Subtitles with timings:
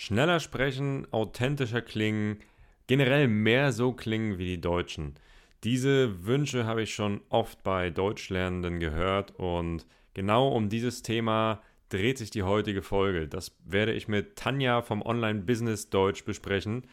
[0.00, 2.38] Schneller sprechen, authentischer klingen,
[2.86, 5.16] generell mehr so klingen wie die Deutschen.
[5.64, 12.16] Diese Wünsche habe ich schon oft bei Deutschlernenden gehört und genau um dieses Thema dreht
[12.16, 13.26] sich die heutige Folge.
[13.26, 16.84] Das werde ich mit Tanja vom Online Business Deutsch besprechen.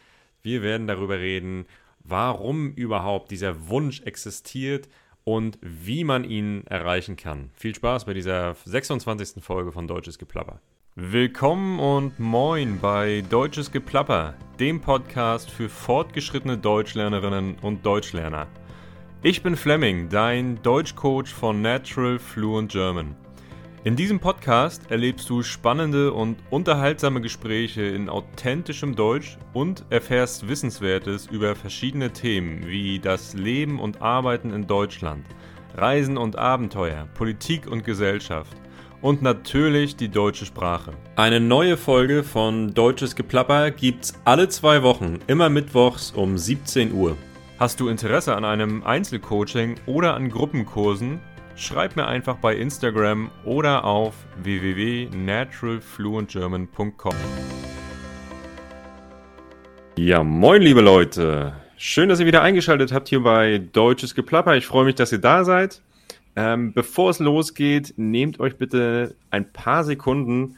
[0.41, 1.67] Wir werden darüber reden,
[1.99, 4.89] warum überhaupt dieser Wunsch existiert
[5.23, 7.51] und wie man ihn erreichen kann.
[7.53, 9.43] Viel Spaß bei dieser 26.
[9.43, 10.59] Folge von Deutsches Geplapper.
[10.97, 18.47] Willkommen und moin bei Deutsches Geplapper, dem Podcast für fortgeschrittene Deutschlernerinnen und Deutschlerner.
[19.21, 23.13] Ich bin Fleming, dein Deutschcoach von Natural Fluent German.
[23.83, 31.27] In diesem Podcast erlebst du spannende und unterhaltsame Gespräche in authentischem Deutsch und erfährst Wissenswertes
[31.27, 35.25] über verschiedene Themen wie das Leben und Arbeiten in Deutschland,
[35.75, 38.55] Reisen und Abenteuer, Politik und Gesellschaft
[39.05, 40.91] und natürlich die deutsche Sprache.
[41.15, 47.15] Eine neue Folge von Deutsches Geplapper gibt's alle zwei Wochen, immer mittwochs um 17 Uhr.
[47.59, 51.19] Hast du Interesse an einem Einzelcoaching oder an Gruppenkursen?
[51.55, 57.15] Schreib mir einfach bei Instagram oder auf www.naturalfluentgerman.com.
[59.99, 61.53] Ja, moin liebe Leute.
[61.77, 64.55] Schön, dass ihr wieder eingeschaltet habt hier bei Deutsches Geplapper.
[64.55, 65.83] Ich freue mich, dass ihr da seid.
[66.35, 70.57] Ähm, bevor es losgeht, nehmt euch bitte ein paar Sekunden,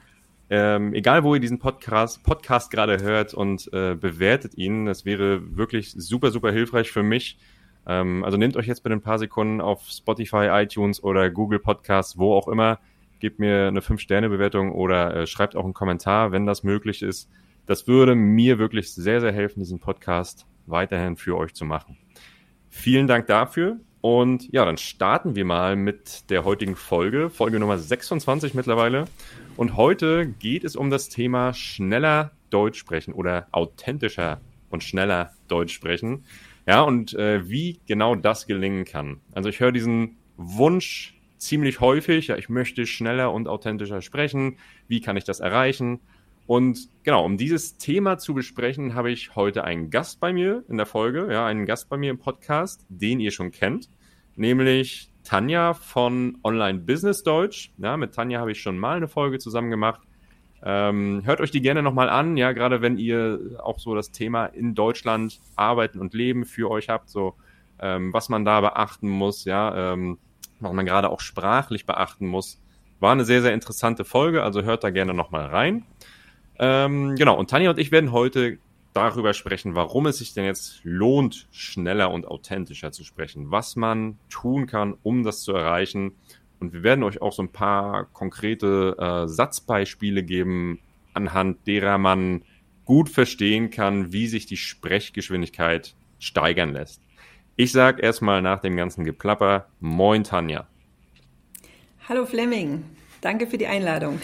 [0.50, 4.86] ähm, egal wo ihr diesen Podcast, Podcast gerade hört und äh, bewertet ihn.
[4.86, 7.38] Das wäre wirklich super, super hilfreich für mich.
[7.86, 12.18] Ähm, also nehmt euch jetzt bitte ein paar Sekunden auf Spotify, iTunes oder Google Podcasts,
[12.18, 12.80] wo auch immer.
[13.20, 17.30] Gebt mir eine 5-Sterne-Bewertung oder äh, schreibt auch einen Kommentar, wenn das möglich ist.
[17.66, 21.98] Das würde mir wirklich sehr, sehr helfen, diesen Podcast weiterhin für euch zu machen.
[22.70, 23.80] Vielen Dank dafür.
[24.02, 29.06] Und ja, dann starten wir mal mit der heutigen Folge, Folge Nummer 26 mittlerweile.
[29.56, 34.40] Und heute geht es um das Thema schneller Deutsch sprechen oder authentischer
[34.70, 36.26] und schneller Deutsch sprechen.
[36.68, 39.22] Ja, und äh, wie genau das gelingen kann.
[39.32, 44.58] Also ich höre diesen Wunsch ziemlich häufig, ja, ich möchte schneller und authentischer sprechen.
[44.88, 46.00] Wie kann ich das erreichen?
[46.46, 50.78] Und genau, um dieses Thema zu besprechen, habe ich heute einen Gast bei mir in
[50.78, 53.90] der Folge, ja, einen Gast bei mir im Podcast, den ihr schon kennt,
[54.38, 57.72] nämlich Tanja von Online Business Deutsch.
[57.78, 60.02] Ja, mit Tanja habe ich schon mal eine Folge zusammen gemacht.
[60.64, 64.46] Ähm, hört euch die gerne nochmal an, ja, gerade wenn ihr auch so das Thema
[64.48, 67.36] in Deutschland arbeiten und leben für euch habt, so
[67.80, 70.18] ähm, was man da beachten muss, ja, ähm,
[70.60, 72.60] was man gerade auch sprachlich beachten muss.
[73.00, 75.86] War eine sehr, sehr interessante Folge, also hört da gerne nochmal rein.
[76.58, 78.58] Ähm, genau, und Tanja und ich werden heute
[78.98, 84.18] darüber sprechen, warum es sich denn jetzt lohnt, schneller und authentischer zu sprechen, was man
[84.28, 86.14] tun kann, um das zu erreichen.
[86.60, 90.80] Und wir werden euch auch so ein paar konkrete äh, Satzbeispiele geben,
[91.14, 92.42] anhand derer man
[92.86, 97.04] gut verstehen kann, wie sich die Sprechgeschwindigkeit steigern lässt.
[97.56, 100.68] Ich sage erstmal nach dem ganzen Geplapper, moin Tanja.
[102.10, 102.84] Hallo Fleming.
[103.22, 104.20] Danke für die Einladung.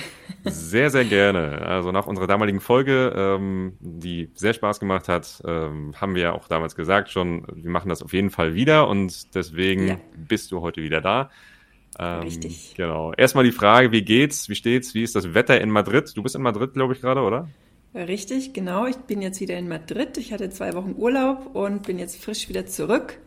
[0.45, 1.61] Sehr, sehr gerne.
[1.61, 6.31] Also nach unserer damaligen Folge, ähm, die sehr Spaß gemacht hat, ähm, haben wir ja
[6.33, 9.97] auch damals gesagt schon, wir machen das auf jeden Fall wieder und deswegen ja.
[10.15, 11.31] bist du heute wieder da.
[11.99, 12.73] Ähm, Richtig.
[12.75, 13.13] Genau.
[13.13, 16.11] Erstmal die Frage, wie geht's, wie steht's, wie ist das Wetter in Madrid?
[16.15, 17.47] Du bist in Madrid, glaube ich, gerade, oder?
[17.95, 18.87] Richtig, genau.
[18.87, 20.17] Ich bin jetzt wieder in Madrid.
[20.17, 23.19] Ich hatte zwei Wochen Urlaub und bin jetzt frisch wieder zurück.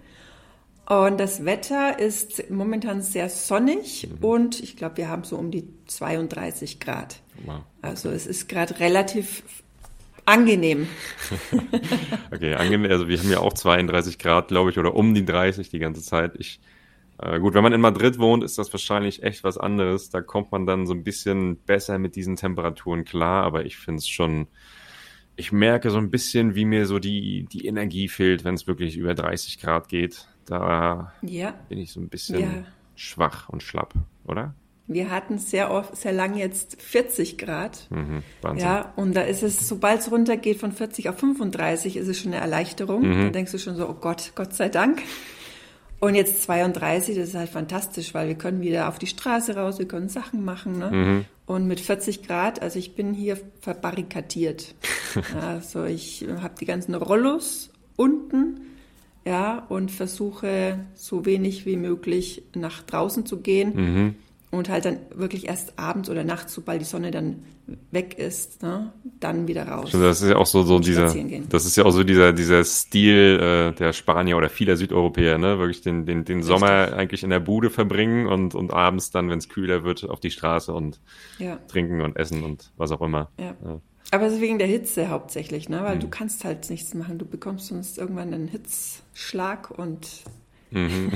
[0.87, 4.25] Und das Wetter ist momentan sehr sonnig mhm.
[4.25, 7.21] und ich glaube, wir haben so um die 32 Grad.
[7.45, 7.63] Wow.
[7.83, 9.43] Also es ist gerade relativ
[10.27, 10.87] angenehm.
[12.33, 12.89] okay, angenehm.
[12.89, 16.03] Also wir haben ja auch 32 Grad, glaube ich, oder um die 30 die ganze
[16.03, 16.35] Zeit.
[16.39, 16.61] Ich,
[17.19, 20.11] äh, gut, wenn man in Madrid wohnt, ist das wahrscheinlich echt was anderes.
[20.11, 23.99] Da kommt man dann so ein bisschen besser mit diesen Temperaturen klar, aber ich finde
[23.99, 24.47] es schon,
[25.35, 28.97] ich merke so ein bisschen, wie mir so die, die Energie fehlt, wenn es wirklich
[28.97, 30.29] über 30 Grad geht.
[30.47, 31.55] Da ja.
[31.69, 32.49] bin ich so ein bisschen ja.
[32.95, 33.95] schwach und schlapp,
[34.27, 34.55] oder?
[34.89, 37.89] Wir hatten sehr oft, sehr lang jetzt 40 Grad.
[37.91, 38.23] Mhm,
[38.57, 42.33] ja, und da ist es, sobald es runtergeht von 40 auf 35, ist es schon
[42.33, 43.03] eine Erleichterung.
[43.03, 43.23] Mhm.
[43.25, 45.03] Dann denkst du schon so, oh Gott, Gott sei Dank.
[45.99, 49.79] Und jetzt 32, das ist halt fantastisch, weil wir können wieder auf die Straße raus,
[49.81, 50.79] wir können Sachen machen.
[50.79, 50.91] Ne?
[50.91, 51.25] Mhm.
[51.47, 54.75] Und mit 40 Grad, also ich bin hier verbarrikadiert.
[55.41, 58.61] also ich habe die ganzen Rollos unten
[59.27, 64.15] ja, und versuche so wenig wie möglich nach draußen zu gehen mhm.
[64.53, 67.43] und halt dann wirklich erst abends oder nachts, sobald die Sonne dann
[67.91, 69.87] weg ist, ne, dann wieder raus.
[69.87, 71.13] Also das ist ja auch so, so dieser,
[71.49, 75.59] das ist ja auch so dieser, dieser Stil äh, der Spanier oder vieler Südeuropäer, ne,
[75.59, 79.39] wirklich den, den, den Sommer eigentlich in der Bude verbringen und, und abends dann, wenn
[79.39, 81.01] es kühler wird, auf die Straße und
[81.41, 81.57] ja.
[81.67, 83.33] trinken und essen und was auch immer.
[83.41, 83.57] Ja.
[83.65, 83.81] ja.
[84.11, 85.83] Aber es ist wegen der Hitze hauptsächlich, ne?
[85.83, 86.01] weil mhm.
[86.01, 87.19] du kannst halt nichts machen.
[87.19, 90.09] Du bekommst sonst irgendwann einen Hitzschlag und
[90.71, 91.13] mhm.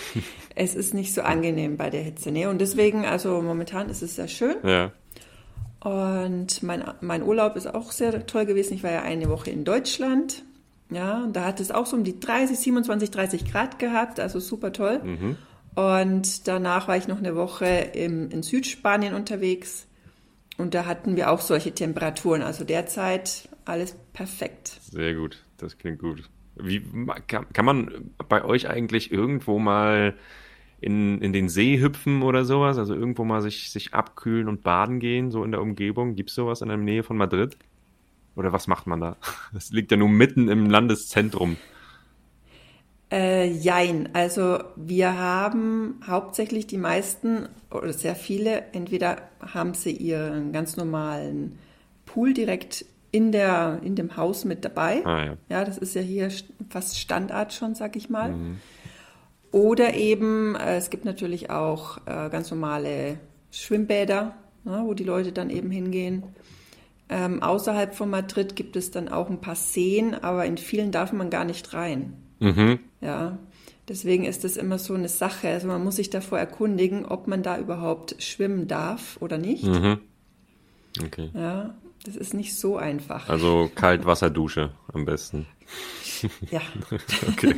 [0.54, 2.30] es ist nicht so angenehm bei der Hitze.
[2.30, 4.56] Nee, und deswegen, also momentan ist es sehr schön.
[4.64, 4.92] Ja.
[5.80, 8.74] Und mein, mein Urlaub ist auch sehr toll gewesen.
[8.74, 10.44] Ich war ja eine Woche in Deutschland.
[10.90, 14.40] Ja, und da hat es auch so um die 30, 27, 30 Grad gehabt, also
[14.40, 15.00] super toll.
[15.02, 15.36] Mhm.
[15.74, 19.85] Und danach war ich noch eine Woche im, in Südspanien unterwegs.
[20.58, 22.42] Und da hatten wir auch solche Temperaturen.
[22.42, 24.68] Also derzeit alles perfekt.
[24.90, 26.22] Sehr gut, das klingt gut.
[26.56, 26.82] Wie
[27.26, 30.14] kann, kann man bei euch eigentlich irgendwo mal
[30.80, 32.78] in, in den See hüpfen oder sowas?
[32.78, 36.14] Also irgendwo mal sich, sich abkühlen und baden gehen, so in der Umgebung?
[36.14, 37.58] Gibt es sowas in der Nähe von Madrid?
[38.34, 39.16] Oder was macht man da?
[39.52, 41.56] Das liegt ja nur mitten im Landeszentrum.
[43.10, 50.52] Äh, jein, also wir haben hauptsächlich die meisten oder sehr viele, entweder haben sie ihren
[50.52, 51.58] ganz normalen
[52.04, 55.04] Pool direkt in, der, in dem Haus mit dabei.
[55.06, 55.36] Ah, ja.
[55.48, 56.30] ja, das ist ja hier
[56.68, 58.32] fast Standard schon, sag ich mal.
[58.32, 58.58] Mhm.
[59.52, 63.20] Oder eben, äh, es gibt natürlich auch äh, ganz normale
[63.52, 66.24] Schwimmbäder, ne, wo die Leute dann eben hingehen.
[67.08, 71.12] Ähm, außerhalb von Madrid gibt es dann auch ein paar Seen, aber in vielen darf
[71.12, 72.14] man gar nicht rein.
[72.38, 72.78] Mhm.
[73.00, 73.38] Ja,
[73.88, 75.48] deswegen ist das immer so eine Sache.
[75.48, 79.64] Also man muss sich davor erkundigen, ob man da überhaupt schwimmen darf oder nicht.
[79.64, 79.98] Mhm.
[81.04, 81.30] Okay.
[81.34, 81.74] Ja,
[82.04, 83.28] das ist nicht so einfach.
[83.28, 85.46] Also Kaltwasserdusche am besten.
[86.50, 86.62] Ja.
[87.28, 87.56] okay.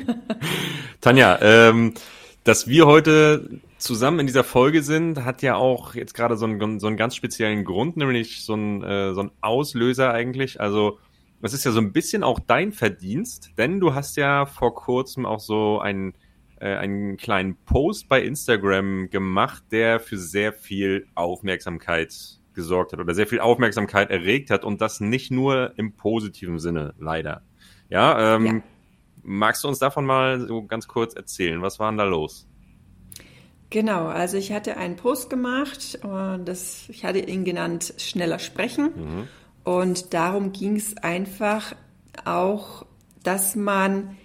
[1.01, 1.95] Tanja, ähm,
[2.43, 6.81] dass wir heute zusammen in dieser Folge sind, hat ja auch jetzt gerade so einen,
[6.81, 10.61] so einen ganz speziellen Grund, nämlich so ein, äh, so ein Auslöser eigentlich.
[10.61, 10.99] Also
[11.41, 15.25] das ist ja so ein bisschen auch dein Verdienst, denn du hast ja vor kurzem
[15.27, 16.15] auch so einen,
[16.61, 23.15] äh, einen kleinen Post bei Instagram gemacht, der für sehr viel Aufmerksamkeit gesorgt hat oder
[23.15, 27.43] sehr viel Aufmerksamkeit erregt hat und das nicht nur im positiven Sinne, leider.
[27.89, 28.63] Ja, ähm, ja.
[29.23, 31.63] magst du uns davon mal so ganz kurz erzählen?
[31.63, 32.49] Was war denn da los?
[33.71, 38.91] Genau, also ich hatte einen Post gemacht, und das, ich hatte ihn genannt Schneller sprechen.
[38.97, 39.29] Mhm.
[39.65, 41.75] Und darum ging es einfach
[42.25, 42.87] auch,
[43.23, 44.17] dass man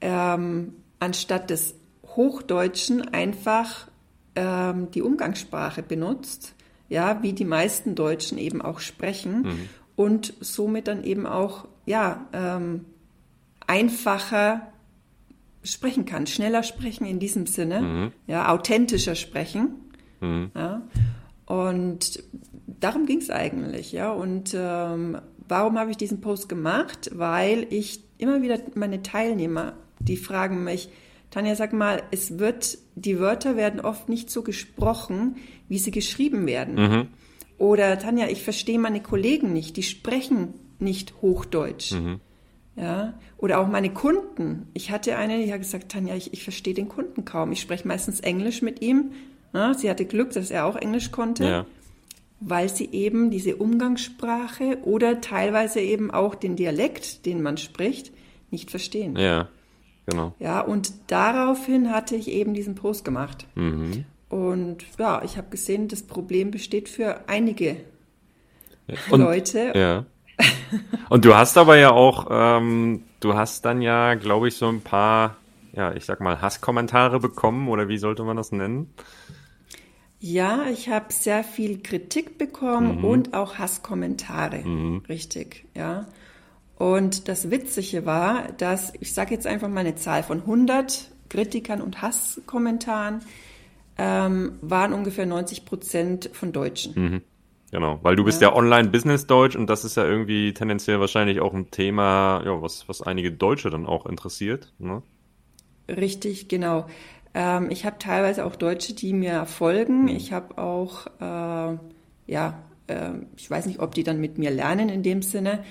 [0.00, 1.74] ähm, anstatt des
[2.04, 3.88] Hochdeutschen einfach
[4.34, 6.54] ähm, die Umgangssprache benutzt,
[6.88, 9.68] ja, wie die meisten Deutschen eben auch sprechen mhm.
[9.96, 12.84] und somit dann eben auch, ja, ähm,
[13.66, 14.72] einfacher
[15.62, 18.12] sprechen kann, schneller sprechen in diesem Sinne, mhm.
[18.26, 19.74] ja, authentischer sprechen.
[20.20, 20.50] Mhm.
[20.54, 20.82] Ja.
[21.46, 22.22] Und
[22.80, 24.12] darum ging es eigentlich, ja.
[24.12, 25.18] Und ähm,
[25.48, 27.10] warum habe ich diesen Post gemacht?
[27.14, 30.88] Weil ich immer wieder meine Teilnehmer, die fragen mich,
[31.30, 35.36] Tanja, sag mal, es wird, die Wörter werden oft nicht so gesprochen,
[35.68, 36.74] wie sie geschrieben werden.
[36.74, 37.08] Mhm.
[37.58, 41.92] Oder Tanja, ich verstehe meine Kollegen nicht, die sprechen nicht Hochdeutsch.
[41.92, 42.20] Mhm.
[42.76, 44.68] Ja, oder auch meine Kunden.
[44.74, 47.50] Ich hatte eine, die hat gesagt, Tanja, ich, ich verstehe den Kunden kaum.
[47.52, 49.12] Ich spreche meistens Englisch mit ihm.
[49.54, 51.44] Ja, sie hatte Glück, dass er auch Englisch konnte.
[51.44, 51.66] Ja
[52.40, 58.12] weil sie eben diese Umgangssprache oder teilweise eben auch den Dialekt, den man spricht,
[58.50, 59.16] nicht verstehen.
[59.16, 59.48] Ja,
[60.06, 60.34] genau.
[60.38, 63.46] Ja, und daraufhin hatte ich eben diesen Post gemacht.
[63.54, 64.04] Mhm.
[64.28, 67.76] Und ja, ich habe gesehen, das Problem besteht für einige
[69.10, 69.72] und, Leute.
[69.74, 70.04] Ja.
[71.08, 74.80] Und du hast aber ja auch, ähm, du hast dann ja, glaube ich, so ein
[74.80, 75.36] paar,
[75.72, 78.92] ja, ich sag mal, Hasskommentare bekommen oder wie sollte man das nennen?
[80.32, 83.04] Ja, ich habe sehr viel Kritik bekommen mhm.
[83.04, 84.58] und auch Hasskommentare.
[84.58, 85.02] Mhm.
[85.08, 86.06] Richtig, ja.
[86.76, 91.80] Und das Witzige war, dass, ich sage jetzt einfach mal eine Zahl von 100 Kritikern
[91.80, 93.20] und Hasskommentaren,
[93.98, 96.92] ähm, waren ungefähr 90 Prozent von Deutschen.
[96.96, 97.22] Mhm.
[97.70, 101.54] Genau, weil du bist ja, ja Online-Business-Deutsch und das ist ja irgendwie tendenziell wahrscheinlich auch
[101.54, 104.72] ein Thema, ja, was, was einige Deutsche dann auch interessiert.
[104.78, 105.02] Ne?
[105.88, 106.86] Richtig, genau.
[107.36, 110.04] Ähm, ich habe teilweise auch Deutsche, die mir folgen.
[110.04, 110.08] Mhm.
[110.08, 111.78] Ich habe auch, äh,
[112.26, 115.62] ja, äh, ich weiß nicht, ob die dann mit mir lernen in dem Sinne,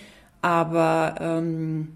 [0.44, 1.88] aber ähm,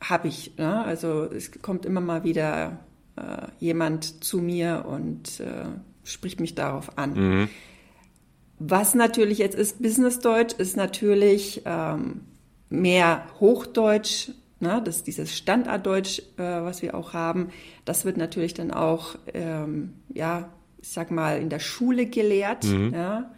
[0.00, 0.56] habe ich.
[0.56, 0.84] Ne?
[0.84, 2.78] Also es kommt immer mal wieder
[3.16, 5.64] äh, jemand zu mir und äh,
[6.04, 7.14] spricht mich darauf an.
[7.14, 7.48] Mhm.
[8.60, 12.20] Was natürlich jetzt ist, Business-Deutsch ist natürlich ähm,
[12.70, 17.50] mehr Hochdeutsch Ne, das, dieses Standarddeutsch, äh, was wir auch haben,
[17.84, 20.48] das wird natürlich dann auch, ähm, ja,
[20.80, 22.64] ich sag mal, in der Schule gelehrt.
[22.64, 22.94] Mhm.
[22.94, 23.30] Ja,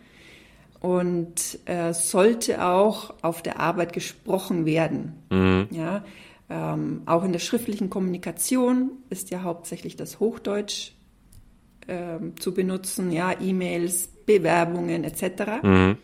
[0.80, 5.14] und äh, sollte auch auf der Arbeit gesprochen werden.
[5.30, 5.66] Mhm.
[5.70, 6.04] Ja,
[6.48, 10.92] ähm, auch in der schriftlichen Kommunikation ist ja hauptsächlich das Hochdeutsch
[11.88, 15.62] ähm, zu benutzen, ja, E-Mails, Bewerbungen etc.
[15.62, 15.96] Mhm.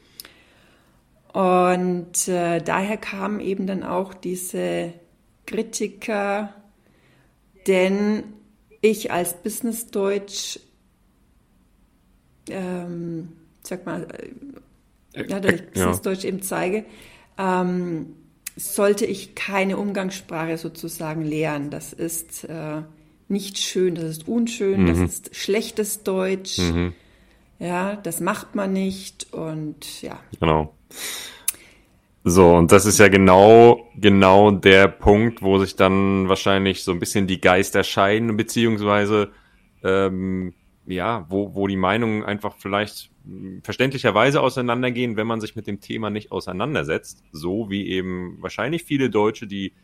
[1.32, 4.92] Und äh, daher kamen eben dann auch diese
[5.46, 6.54] Kritiker,
[7.66, 8.24] denn
[8.80, 10.60] ich als Business Deutsch,
[12.48, 13.32] ähm,
[13.62, 14.06] sag mal,
[15.14, 16.84] äh, ja, dass ich Business Deutsch eben zeige,
[17.38, 18.16] ähm,
[18.56, 21.70] sollte ich keine Umgangssprache sozusagen lehren.
[21.70, 22.82] Das ist äh,
[23.28, 24.86] nicht schön, das ist unschön, mhm.
[24.86, 26.58] das ist schlechtes Deutsch.
[26.58, 26.92] Mhm.
[27.58, 30.20] Ja, das macht man nicht und ja.
[30.40, 30.74] Genau.
[32.26, 36.98] So, und das ist ja genau, genau der Punkt, wo sich dann wahrscheinlich so ein
[36.98, 39.30] bisschen die Geister scheiden, beziehungsweise,
[39.82, 40.54] ähm,
[40.86, 43.10] ja, wo, wo die Meinungen einfach vielleicht
[43.62, 47.22] verständlicherweise auseinandergehen, wenn man sich mit dem Thema nicht auseinandersetzt.
[47.30, 49.74] So wie eben wahrscheinlich viele Deutsche, die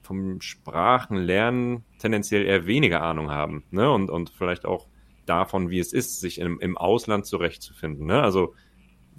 [0.00, 4.86] vom Sprachenlernen tendenziell eher weniger Ahnung haben, ne, und, und vielleicht auch
[5.26, 8.54] davon, wie es ist, sich im, im Ausland zurechtzufinden, ne, also,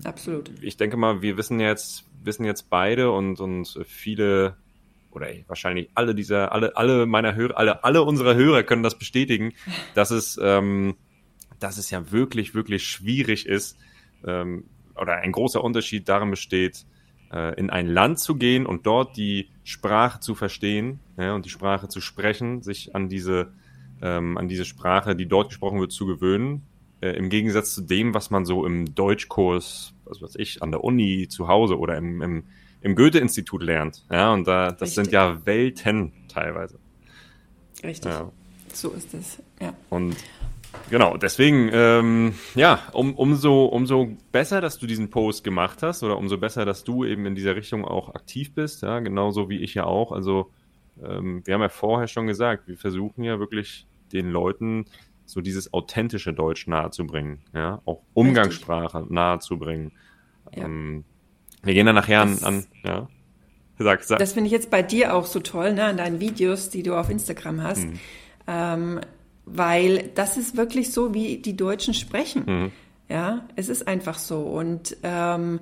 [0.03, 0.51] Absolut.
[0.63, 4.57] Ich denke mal, wir wissen jetzt, wissen jetzt beide und, und viele
[5.11, 9.53] oder wahrscheinlich alle dieser, alle, alle meiner Hörer, alle, alle unserer Hörer können das bestätigen,
[9.93, 10.95] dass es, ähm,
[11.59, 13.77] dass es ja wirklich, wirklich schwierig ist,
[14.25, 16.85] ähm, oder ein großer Unterschied darin besteht,
[17.31, 21.49] äh, in ein Land zu gehen und dort die Sprache zu verstehen ja, und die
[21.49, 23.53] Sprache zu sprechen, sich an diese,
[24.01, 26.63] ähm, an diese Sprache, die dort gesprochen wird, zu gewöhnen.
[27.01, 30.83] Äh, Im Gegensatz zu dem, was man so im Deutschkurs was weiß ich, an der
[30.83, 32.43] Uni, zu Hause oder im, im,
[32.81, 34.05] im Goethe-Institut lernt.
[34.11, 34.95] Ja, und da, das Richtig.
[34.95, 36.79] sind ja Welten teilweise.
[37.83, 38.11] Richtig.
[38.11, 38.31] Ja.
[38.73, 39.73] So ist es, ja.
[39.89, 40.15] Und
[40.89, 46.17] genau, deswegen, ähm, ja, um, umso, umso besser, dass du diesen Post gemacht hast oder
[46.17, 49.73] umso besser, dass du eben in dieser Richtung auch aktiv bist, ja, genauso wie ich
[49.73, 50.11] ja auch.
[50.11, 50.51] Also,
[51.03, 54.85] ähm, wir haben ja vorher schon gesagt, wir versuchen ja wirklich den Leuten
[55.31, 59.15] so dieses authentische Deutsch nahezubringen, ja, auch Umgangssprache Richtig.
[59.15, 59.93] nahezubringen.
[60.53, 60.65] Ja.
[60.65, 61.05] Ähm,
[61.63, 63.07] wir gehen dann nachher das, an, ja.
[63.79, 64.19] Sag, sag.
[64.19, 66.95] Das finde ich jetzt bei dir auch so toll, ne, an deinen Videos, die du
[66.95, 67.99] auf Instagram hast, mhm.
[68.45, 68.99] ähm,
[69.45, 72.43] weil das ist wirklich so, wie die Deutschen sprechen.
[72.45, 72.71] Mhm.
[73.07, 75.61] Ja, es ist einfach so und ähm,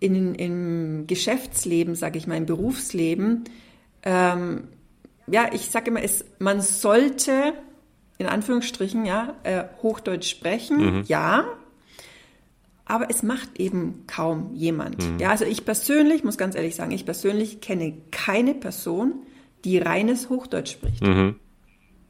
[0.00, 3.44] in, im Geschäftsleben, sage ich mal, im Berufsleben,
[4.04, 4.68] ähm,
[5.26, 7.52] ja, ich sage immer, es, man sollte
[8.18, 11.04] in Anführungsstrichen, ja, äh, Hochdeutsch sprechen, mhm.
[11.06, 11.44] ja,
[12.84, 14.98] aber es macht eben kaum jemand.
[14.98, 15.18] Mhm.
[15.18, 19.22] Ja, also ich persönlich, muss ganz ehrlich sagen, ich persönlich kenne keine Person,
[19.64, 21.02] die reines Hochdeutsch spricht.
[21.02, 21.36] Mhm.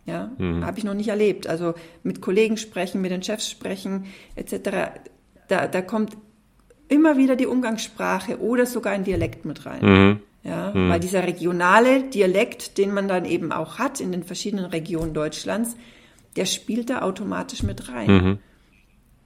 [0.06, 0.64] Ja, mhm.
[0.64, 1.46] habe ich noch nicht erlebt.
[1.46, 5.00] Also mit Kollegen sprechen, mit den Chefs sprechen, etc.
[5.48, 6.16] Da, da kommt
[6.88, 9.84] immer wieder die Umgangssprache oder sogar ein Dialekt mit rein.
[9.84, 10.20] Mhm.
[10.44, 10.88] Ja, mhm.
[10.88, 15.76] weil dieser regionale Dialekt, den man dann eben auch hat in den verschiedenen Regionen Deutschlands,
[16.38, 18.06] der spielt da automatisch mit rein.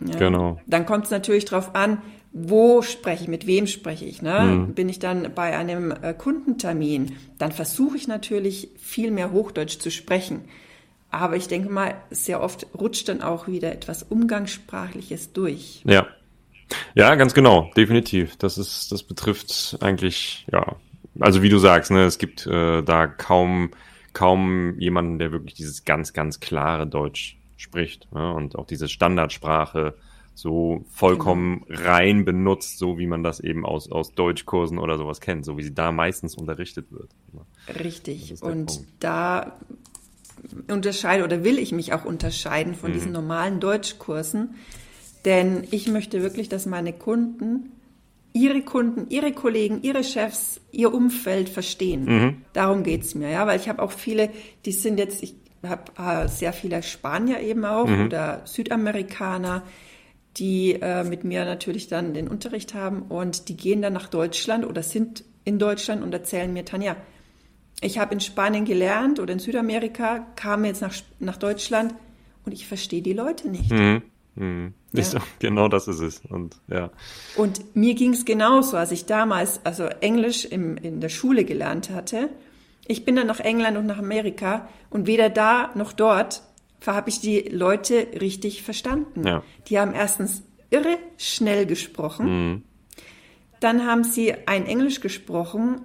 [0.00, 0.10] Mhm.
[0.10, 0.18] Ja.
[0.18, 0.60] Genau.
[0.66, 1.98] Dann kommt es natürlich darauf an,
[2.32, 4.22] wo spreche ich, mit wem spreche ich.
[4.22, 4.40] Ne?
[4.40, 4.74] Mhm.
[4.74, 9.90] Bin ich dann bei einem äh, Kundentermin, dann versuche ich natürlich viel mehr Hochdeutsch zu
[9.90, 10.40] sprechen.
[11.10, 15.82] Aber ich denke mal, sehr oft rutscht dann auch wieder etwas Umgangssprachliches durch.
[15.84, 16.06] Ja.
[16.94, 18.36] Ja, ganz genau, definitiv.
[18.36, 20.76] Das ist, das betrifft eigentlich, ja,
[21.20, 23.72] also wie du sagst, ne, es gibt äh, da kaum
[24.12, 28.32] kaum jemanden, der wirklich dieses ganz, ganz klare Deutsch spricht ne?
[28.32, 29.94] und auch diese Standardsprache
[30.34, 31.80] so vollkommen genau.
[31.82, 35.62] rein benutzt, so wie man das eben aus, aus Deutschkursen oder sowas kennt, so wie
[35.62, 37.10] sie da meistens unterrichtet wird.
[37.32, 37.42] Ne?
[37.84, 38.42] Richtig.
[38.42, 38.86] Und Punkt.
[39.00, 39.58] da
[40.68, 42.94] unterscheide oder will ich mich auch unterscheiden von mhm.
[42.94, 44.54] diesen normalen Deutschkursen,
[45.24, 47.70] denn ich möchte wirklich, dass meine Kunden
[48.32, 52.04] ihre Kunden, ihre Kollegen, ihre Chefs, ihr Umfeld verstehen.
[52.04, 52.36] Mhm.
[52.52, 54.30] Darum geht's mir, ja, weil ich habe auch viele,
[54.64, 58.06] die sind jetzt, ich habe äh, sehr viele Spanier eben auch mhm.
[58.06, 59.62] oder Südamerikaner,
[60.36, 64.64] die äh, mit mir natürlich dann den Unterricht haben und die gehen dann nach Deutschland
[64.66, 66.96] oder sind in Deutschland und erzählen mir, Tanja,
[67.80, 71.94] ich habe in Spanien gelernt oder in Südamerika, kam jetzt nach, nach Deutschland
[72.46, 73.70] und ich verstehe die Leute nicht.
[73.70, 74.02] Mhm.
[74.92, 75.02] Ja.
[75.02, 76.20] So, genau das ist es.
[76.28, 76.90] Und, ja.
[77.36, 81.90] und mir ging es genauso, als ich damals also Englisch im, in der Schule gelernt
[81.90, 82.28] hatte.
[82.86, 86.42] Ich bin dann nach England und nach Amerika und weder da noch dort
[86.86, 89.26] habe ich die Leute richtig verstanden.
[89.26, 89.42] Ja.
[89.68, 92.26] Die haben erstens irre schnell gesprochen.
[92.26, 92.62] Mhm.
[93.60, 95.82] Dann haben sie ein Englisch gesprochen,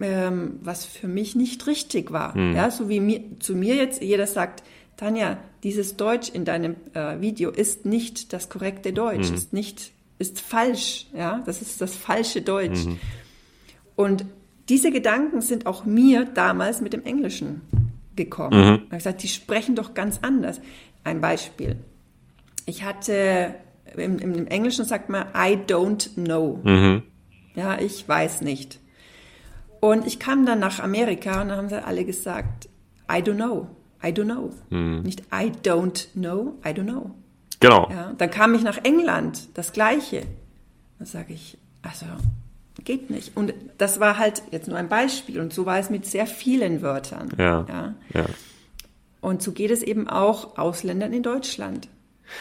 [0.00, 2.36] ähm, was für mich nicht richtig war.
[2.36, 2.54] Mhm.
[2.54, 4.62] Ja, so wie mir, zu mir jetzt jeder sagt,
[4.96, 9.34] Tanja, dieses Deutsch in deinem äh, Video ist nicht das korrekte Deutsch, mhm.
[9.34, 12.84] ist nicht, ist falsch, ja, das ist das falsche Deutsch.
[12.84, 12.98] Mhm.
[13.96, 14.26] Und
[14.68, 17.62] diese Gedanken sind auch mir damals mit dem Englischen
[18.16, 18.58] gekommen.
[18.58, 18.74] Mhm.
[18.74, 20.60] Ich habe gesagt, die sprechen doch ganz anders.
[21.02, 21.76] Ein Beispiel.
[22.66, 23.54] Ich hatte,
[23.96, 26.60] im, im Englischen sagt man, I don't know.
[26.62, 27.02] Mhm.
[27.54, 28.80] Ja, ich weiß nicht.
[29.80, 32.68] Und ich kam dann nach Amerika und dann haben sie alle gesagt,
[33.10, 33.68] I don't know,
[34.04, 34.52] I don't know.
[34.70, 35.02] Mhm.
[35.02, 37.10] Nicht I don't know, I don't know.
[37.60, 37.88] Genau.
[37.90, 40.22] Ja, dann kam ich nach England, das Gleiche.
[40.98, 42.06] Dann sage ich, also
[42.84, 43.36] geht nicht.
[43.36, 46.82] Und das war halt jetzt nur ein Beispiel und so war es mit sehr vielen
[46.82, 47.30] Wörtern.
[47.38, 47.64] Ja.
[47.68, 47.94] ja.
[48.12, 48.26] ja.
[49.20, 51.88] Und so geht es eben auch Ausländern in Deutschland.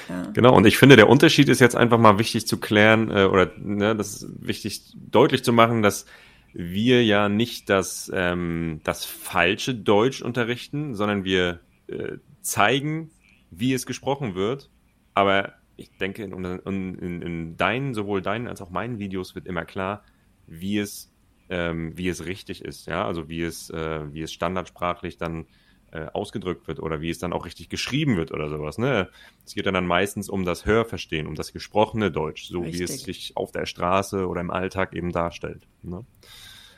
[0.10, 0.28] Ja.
[0.34, 3.52] Genau, und ich finde, der Unterschied ist jetzt einfach mal wichtig zu klären äh, oder
[3.58, 6.06] ne, das ist wichtig deutlich zu machen, dass
[6.54, 13.10] wir ja nicht das, ähm, das falsche Deutsch unterrichten, sondern wir äh, zeigen,
[13.50, 14.70] wie es gesprochen wird.
[15.14, 19.66] Aber ich denke, in, in, in deinen, sowohl deinen als auch meinen Videos wird immer
[19.66, 20.04] klar,
[20.46, 21.12] wie es,
[21.50, 25.46] ähm, wie es richtig ist, ja, also wie es, äh, wie es standardsprachlich dann
[25.92, 28.78] äh, ausgedrückt wird oder wie es dann auch richtig geschrieben wird oder sowas.
[28.78, 29.10] Ne?
[29.46, 32.80] Es geht dann, meistens um das Hörverstehen, um das gesprochene Deutsch, so richtig.
[32.80, 35.68] wie es sich auf der Straße oder im Alltag eben darstellt.
[35.84, 36.06] Ne?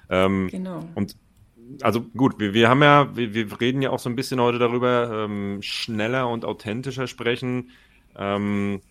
[0.09, 0.88] Ähm, genau.
[0.95, 1.15] Und
[1.81, 4.59] also gut, wir, wir haben ja, wir, wir reden ja auch so ein bisschen heute
[4.59, 7.71] darüber, ähm, schneller und authentischer sprechen.
[8.15, 8.81] Ähm,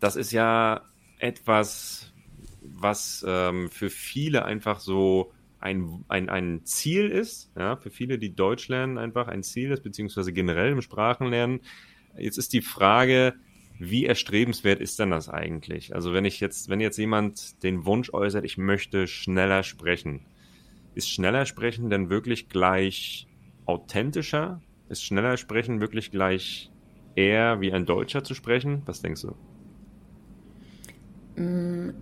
[0.00, 0.82] das ist ja
[1.18, 2.12] etwas,
[2.62, 8.34] was ähm, für viele einfach so ein, ein, ein Ziel ist, ja, für viele, die
[8.34, 11.60] Deutsch lernen, einfach ein Ziel ist, beziehungsweise generell im Sprachenlernen.
[12.16, 13.34] Jetzt ist die Frage,
[13.78, 15.94] wie erstrebenswert ist denn das eigentlich?
[15.94, 20.20] Also wenn ich jetzt, wenn jetzt jemand den Wunsch äußert, ich möchte schneller sprechen,
[21.00, 23.26] ist schneller sprechen denn wirklich gleich
[23.64, 24.60] authentischer?
[24.90, 26.70] Ist schneller sprechen wirklich gleich
[27.14, 28.82] eher wie ein Deutscher zu sprechen?
[28.84, 29.34] Was denkst du?
[31.40, 31.94] Mm,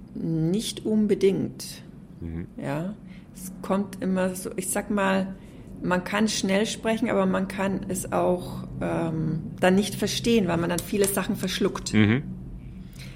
[0.50, 1.84] nicht unbedingt.
[2.20, 2.48] Mhm.
[2.60, 2.96] Ja,
[3.36, 5.36] es kommt immer so, ich sag mal,
[5.80, 10.70] man kann schnell sprechen, aber man kann es auch ähm, dann nicht verstehen, weil man
[10.70, 11.94] dann viele Sachen verschluckt.
[11.94, 12.24] Mhm.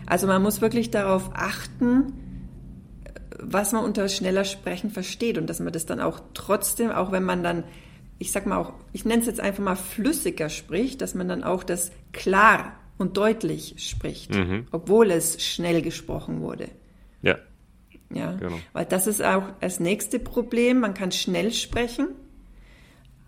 [0.07, 2.13] Also man muss wirklich darauf achten,
[3.45, 7.25] was man unter schneller Sprechen versteht und dass man das dann auch trotzdem, auch wenn
[7.25, 7.65] man dann,
[8.19, 11.45] ich sag mal auch, ich nenne es jetzt einfach mal flüssiger spricht, dass man dann
[11.45, 14.67] auch das klar und deutlich spricht, mhm.
[14.71, 16.69] obwohl es schnell gesprochen wurde.
[17.21, 17.39] Ja.
[18.15, 18.59] Ja, genau.
[18.75, 20.81] weil das ist auch das nächste Problem.
[20.81, 22.09] Man kann schnell sprechen,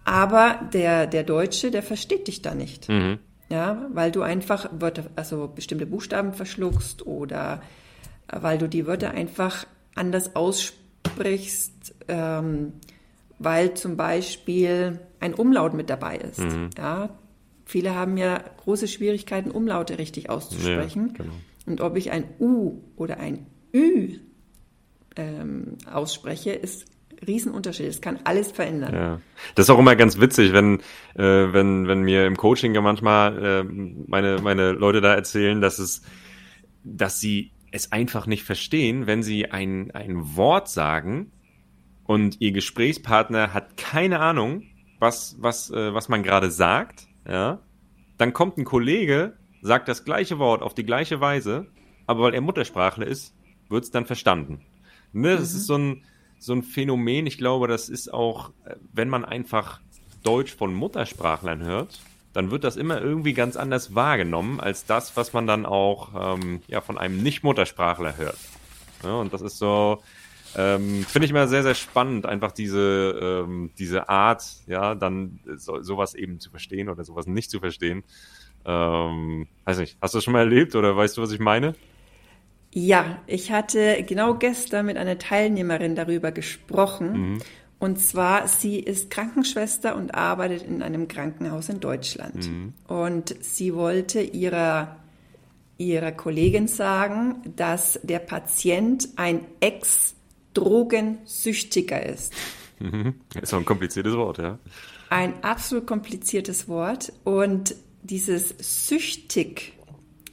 [0.05, 2.88] aber der, der Deutsche, der versteht dich da nicht.
[2.88, 3.18] Mhm.
[3.48, 7.62] Ja, weil du einfach Wörter, also bestimmte Buchstaben verschluckst oder
[8.29, 12.72] weil du die Wörter einfach anders aussprichst, ähm,
[13.38, 16.40] weil zum Beispiel ein Umlaut mit dabei ist.
[16.40, 16.70] Mhm.
[16.76, 17.11] Ja,
[17.66, 21.14] Viele haben ja große Schwierigkeiten, Umlaute richtig auszusprechen.
[21.16, 21.35] Ja, genau.
[21.66, 24.18] Und ob ich ein U oder ein Ü
[25.16, 26.85] ähm, ausspreche, ist
[27.26, 27.87] Riesenunterschied.
[27.87, 28.94] Es kann alles verändern.
[28.94, 29.20] Ja.
[29.54, 30.80] Das ist auch immer ganz witzig, wenn,
[31.14, 35.78] äh, wenn, wenn mir im Coaching ja manchmal äh, meine, meine Leute da erzählen, dass
[35.78, 36.02] es,
[36.83, 41.32] dass sie es einfach nicht verstehen, wenn sie ein, ein Wort sagen
[42.04, 44.62] und ihr Gesprächspartner hat keine Ahnung,
[44.98, 47.60] was, was, äh, was man gerade sagt ja,
[48.18, 51.66] dann kommt ein Kollege, sagt das gleiche Wort auf die gleiche Weise,
[52.06, 53.34] aber weil er Muttersprachler ist,
[53.68, 54.60] wird es dann verstanden.
[55.12, 55.58] Ne, das mhm.
[55.58, 56.04] ist so ein,
[56.38, 58.52] so ein Phänomen, ich glaube, das ist auch,
[58.92, 59.80] wenn man einfach
[60.22, 62.00] Deutsch von Muttersprachlern hört,
[62.35, 66.61] dann wird das immer irgendwie ganz anders wahrgenommen als das, was man dann auch ähm,
[66.66, 68.37] ja, von einem Nicht-Muttersprachler hört.
[69.03, 70.03] Ja, und das ist so,
[70.57, 75.83] ähm, Finde ich immer sehr, sehr spannend, einfach diese, ähm, diese Art, ja, dann so,
[75.83, 78.05] sowas eben zu verstehen oder sowas nicht zu verstehen.
[78.64, 81.75] Ähm, weiß nicht, hast du das schon mal erlebt oder weißt du, was ich meine?
[82.73, 87.35] Ja, ich hatte genau gestern mit einer Teilnehmerin darüber gesprochen.
[87.35, 87.38] Mhm.
[87.78, 92.48] Und zwar, sie ist Krankenschwester und arbeitet in einem Krankenhaus in Deutschland.
[92.48, 92.72] Mhm.
[92.87, 94.96] Und sie wollte ihrer,
[95.76, 100.14] ihrer Kollegin sagen, dass der Patient ein Ex-
[100.54, 102.32] Drogensüchtiger ist.
[102.78, 103.14] Mhm.
[103.40, 104.58] ist auch ein kompliziertes Wort, ja.
[105.10, 107.12] Ein absolut kompliziertes Wort.
[107.24, 109.72] Und dieses süchtig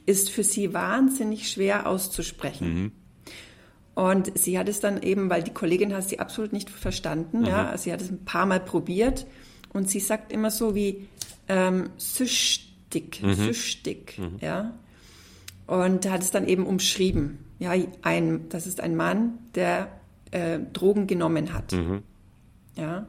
[0.06, 2.74] ist für sie wahnsinnig schwer auszusprechen.
[2.74, 2.92] Mhm.
[3.94, 7.46] Und sie hat es dann eben, weil die Kollegin hat sie absolut nicht verstanden, mhm.
[7.46, 9.26] ja, sie hat es ein paar Mal probiert
[9.72, 11.08] und sie sagt immer so wie
[11.48, 13.34] ähm, süchtig, mhm.
[13.34, 14.38] süchtig, mhm.
[14.40, 14.74] ja.
[15.66, 17.38] Und hat es dann eben umschrieben.
[17.58, 19.88] Ja, ein, das ist ein Mann, der
[20.32, 21.72] äh, Drogen genommen hat.
[21.72, 22.02] Mhm.
[22.76, 23.06] Ja.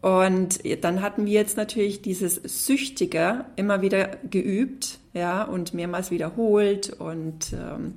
[0.00, 6.90] Und dann hatten wir jetzt natürlich dieses Süchtige immer wieder geübt, ja, und mehrmals wiederholt
[6.90, 7.94] und ähm,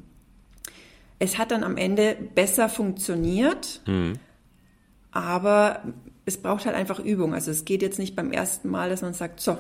[1.20, 4.14] es hat dann am Ende besser funktioniert, mhm.
[5.12, 5.82] aber
[6.26, 7.34] es braucht halt einfach Übung.
[7.34, 9.58] Also es geht jetzt nicht beim ersten Mal, dass man sagt, so,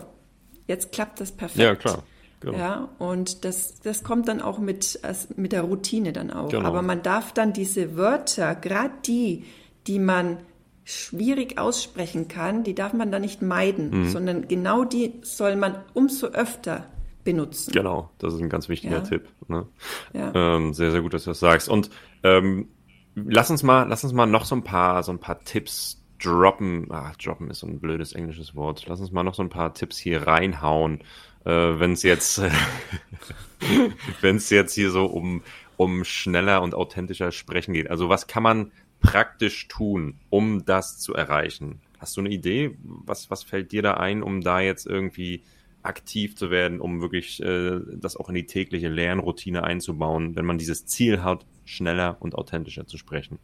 [0.67, 1.59] jetzt klappt das perfekt.
[1.59, 2.03] Ja, klar.
[2.39, 2.57] Genau.
[2.57, 4.99] Ja, und das, das kommt dann auch mit,
[5.35, 6.49] mit der Routine dann auch.
[6.49, 6.67] Genau.
[6.67, 9.45] Aber man darf dann diese Wörter, gerade die,
[9.87, 10.37] die man
[10.83, 14.09] schwierig aussprechen kann, die darf man dann nicht meiden, mhm.
[14.09, 16.85] sondern genau die soll man umso öfter
[17.27, 17.73] benutzen.
[17.73, 19.01] Genau, das ist ein ganz wichtiger ja.
[19.01, 19.27] Tipp.
[19.49, 19.67] Ne?
[20.13, 20.31] Ja.
[20.33, 21.67] Ähm, sehr, sehr gut, dass du das sagst.
[21.67, 21.89] Und
[22.23, 22.69] ähm,
[23.15, 26.89] lass uns mal, lass uns mal noch so ein paar, so ein paar Tipps droppen.
[26.89, 28.85] Ah, droppen ist so ein blödes englisches Wort.
[28.87, 31.01] Lass uns mal noch so ein paar Tipps hier reinhauen,
[31.43, 32.41] äh, wenn es jetzt,
[34.21, 35.43] wenn es jetzt hier so um
[35.75, 37.91] um schneller und authentischer sprechen geht.
[37.91, 41.81] Also was kann man praktisch tun, um das zu erreichen?
[41.99, 42.77] Hast du eine Idee?
[42.81, 45.43] Was was fällt dir da ein, um da jetzt irgendwie
[45.87, 50.57] aktiv zu werden, um wirklich äh, das auch in die tägliche Lernroutine einzubauen, wenn man
[50.57, 53.39] dieses Ziel hat, schneller und authentischer zu sprechen?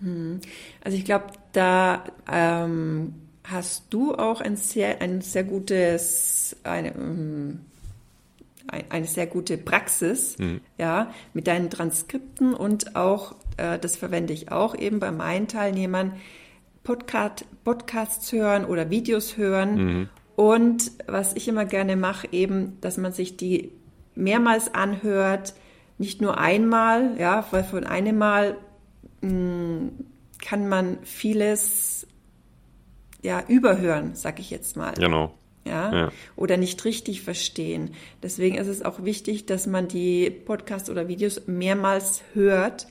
[0.00, 0.40] Hm.
[0.82, 3.14] Also ich glaube, da ähm,
[3.44, 7.60] hast du auch ein sehr, ein sehr gutes, eine, ähm,
[8.66, 10.60] eine sehr gute Praxis, mhm.
[10.78, 16.14] ja, mit deinen Transkripten und auch, äh, das verwende ich auch eben bei meinen Teilnehmern,
[16.82, 20.08] Podcast, Podcasts hören oder Videos hören mhm.
[20.36, 23.70] Und was ich immer gerne mache, eben, dass man sich die
[24.14, 25.54] mehrmals anhört,
[25.98, 28.56] nicht nur einmal, ja, weil von einem Mal
[29.20, 29.92] mh, hm,
[30.44, 32.06] kann man vieles
[33.22, 34.94] ja überhören, sag ich jetzt mal.
[34.94, 35.34] Genau.
[35.66, 37.92] Ja, ja, oder nicht richtig verstehen.
[38.22, 42.86] Deswegen ist es auch wichtig, dass man die Podcasts oder Videos mehrmals hört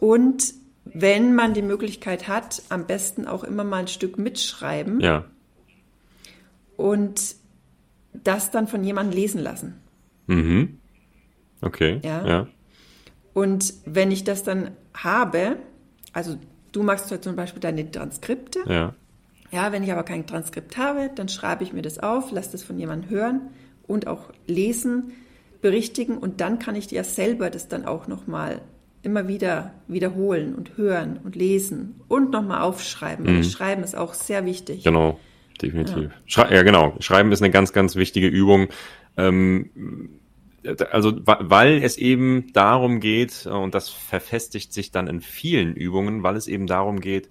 [0.00, 4.98] und wenn man die Möglichkeit hat, am besten auch immer mal ein Stück mitschreiben.
[4.98, 5.24] Ja
[6.76, 7.36] und
[8.12, 9.74] das dann von jemandem lesen lassen.
[10.26, 10.78] Mhm.
[11.60, 12.00] Okay.
[12.02, 12.26] Ja.
[12.26, 12.48] ja.
[13.32, 15.56] Und wenn ich das dann habe,
[16.12, 16.36] also
[16.72, 18.60] du machst ja zum Beispiel deine Transkripte.
[18.66, 18.94] Ja.
[19.50, 22.64] Ja, wenn ich aber kein Transkript habe, dann schreibe ich mir das auf, lasse das
[22.64, 23.40] von jemandem hören
[23.86, 25.12] und auch lesen,
[25.60, 28.62] berichtigen und dann kann ich ja selber das dann auch nochmal
[29.02, 33.36] immer wieder wiederholen und hören und lesen und nochmal aufschreiben.
[33.36, 33.44] Mhm.
[33.44, 34.82] Schreiben ist auch sehr wichtig.
[34.82, 35.18] Genau
[35.60, 36.10] definitiv.
[36.26, 36.50] Ja.
[36.50, 36.96] ja, genau.
[37.00, 38.68] Schreiben ist eine ganz, ganz wichtige Übung.
[39.16, 39.70] Ähm,
[40.90, 46.36] also weil es eben darum geht, und das verfestigt sich dann in vielen Übungen, weil
[46.36, 47.28] es eben darum geht,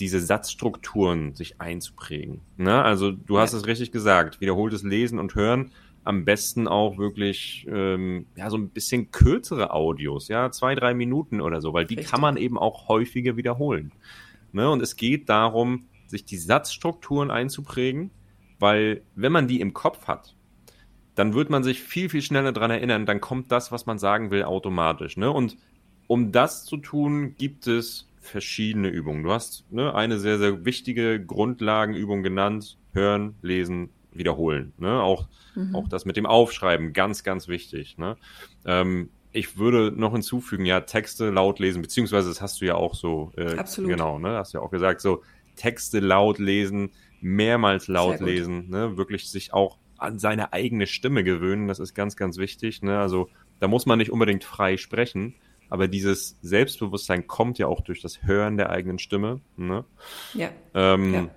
[0.00, 2.40] diese Satzstrukturen sich einzuprägen.
[2.56, 2.82] Ne?
[2.82, 5.70] Also du hast es richtig gesagt, wiederholtes Lesen und Hören,
[6.02, 11.40] am besten auch wirklich ähm, ja so ein bisschen kürzere Audios, ja zwei drei Minuten
[11.40, 12.10] oder so, weil die richtig.
[12.10, 13.92] kann man eben auch häufiger wiederholen.
[14.52, 14.68] Ne?
[14.68, 18.10] Und es geht darum, sich die Satzstrukturen einzuprägen,
[18.60, 20.36] weil wenn man die im Kopf hat,
[21.16, 24.30] dann wird man sich viel, viel schneller daran erinnern, dann kommt das, was man sagen
[24.30, 25.16] will, automatisch.
[25.16, 25.30] Ne?
[25.30, 25.56] Und
[26.06, 29.22] um das zu tun, gibt es verschiedene Übungen.
[29.22, 34.72] Du hast ne, eine sehr, sehr wichtige Grundlagenübung genannt, hören, lesen, wiederholen.
[34.78, 35.02] Ne?
[35.02, 35.74] Auch, mhm.
[35.74, 37.98] auch das mit dem Aufschreiben, ganz, ganz wichtig.
[37.98, 38.16] Ne?
[38.64, 42.94] Ähm, ich würde noch hinzufügen, ja, Texte laut lesen, beziehungsweise das hast du ja auch
[42.94, 43.90] so, äh, Absolut.
[43.90, 45.22] genau, ne, hast du ja auch gesagt, so
[45.56, 46.90] Texte laut lesen,
[47.20, 48.96] mehrmals laut lesen, ne?
[48.96, 51.68] wirklich sich auch an seine eigene Stimme gewöhnen.
[51.68, 52.82] Das ist ganz, ganz wichtig.
[52.82, 52.98] Ne?
[52.98, 53.28] Also
[53.60, 55.34] da muss man nicht unbedingt frei sprechen,
[55.70, 59.40] aber dieses Selbstbewusstsein kommt ja auch durch das Hören der eigenen Stimme.
[59.56, 59.84] Ne?
[60.34, 60.50] Ja.
[60.74, 61.28] Ähm, ja.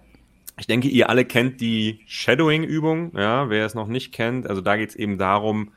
[0.60, 3.12] Ich denke, ihr alle kennt die Shadowing-Übung.
[3.16, 5.72] Ja, wer es noch nicht kennt, also da geht es eben darum,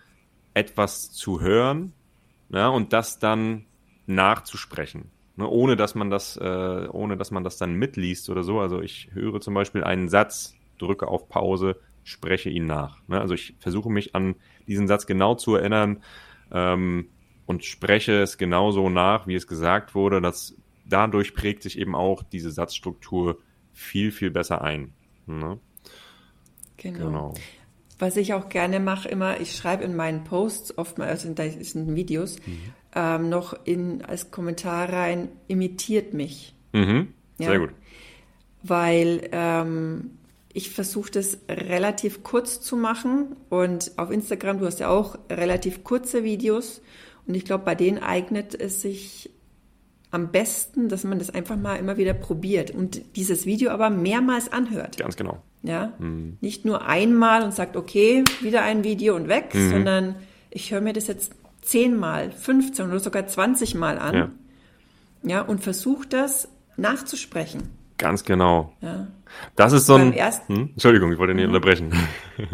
[0.55, 1.92] etwas zu hören
[2.48, 3.66] ja, und das dann
[4.07, 5.11] nachzusprechen.
[5.40, 8.61] Ne, ohne dass man das, äh, ohne dass man das dann mitliest oder so.
[8.61, 12.98] Also ich höre zum Beispiel einen Satz, drücke auf Pause, spreche ihn nach.
[13.09, 13.18] Ne?
[13.18, 14.35] Also ich versuche mich an
[14.66, 16.03] diesen Satz genau zu erinnern
[16.53, 17.09] ähm,
[17.46, 20.20] und spreche es genauso nach, wie es gesagt wurde.
[20.20, 23.38] Das, dadurch prägt sich eben auch diese Satzstruktur
[23.72, 24.92] viel, viel besser ein.
[25.24, 25.59] Ne?
[26.76, 26.98] Genau.
[26.98, 27.35] genau.
[27.98, 31.96] Was ich auch gerne mache, immer, ich schreibe in meinen Posts, oftmals, also in diesen
[31.96, 32.74] Videos, mhm.
[32.94, 36.55] Ähm, noch in, als Kommentar rein, imitiert mich.
[36.72, 37.09] Mhm.
[37.38, 37.59] Sehr ja?
[37.59, 37.70] gut.
[38.62, 40.11] Weil ähm,
[40.53, 45.85] ich versuche das relativ kurz zu machen und auf Instagram, du hast ja auch relativ
[45.85, 46.83] kurze Videos
[47.26, 49.31] und ich glaube, bei denen eignet es sich
[50.11, 54.53] am besten, dass man das einfach mal immer wieder probiert und dieses Video aber mehrmals
[54.53, 54.96] anhört.
[54.96, 55.40] Ganz genau.
[55.62, 56.38] Ja, mhm.
[56.40, 59.70] nicht nur einmal und sagt, okay, wieder ein Video und weg, mhm.
[59.70, 60.16] sondern
[60.50, 64.14] ich höre mir das jetzt zehnmal, 15 oder sogar 20 Mal an.
[64.14, 64.31] Ja,
[65.23, 67.70] ja und versuche das nachzusprechen.
[67.99, 68.73] Ganz genau.
[68.81, 69.09] Ja.
[69.57, 70.12] Das ist so ein.
[70.12, 70.68] Ersten, hm?
[70.73, 71.55] Entschuldigung, ich wollte nicht mhm.
[71.55, 71.92] unterbrechen.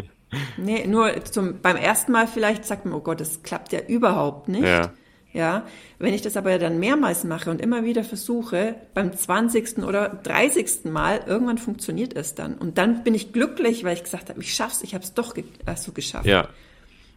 [0.57, 4.49] nee, nur zum, beim ersten Mal vielleicht sagt man, oh Gott, das klappt ja überhaupt
[4.49, 4.65] nicht.
[4.65, 4.93] Ja.
[5.33, 5.67] Ja,
[5.99, 9.81] wenn ich das aber dann mehrmals mache und immer wieder versuche, beim 20.
[9.85, 10.87] oder 30.
[10.87, 12.55] Mal, irgendwann funktioniert es dann.
[12.55, 15.35] Und dann bin ich glücklich, weil ich gesagt habe, ich schaff's, ich habe es doch
[15.35, 16.25] ge also geschafft.
[16.25, 16.49] Ja.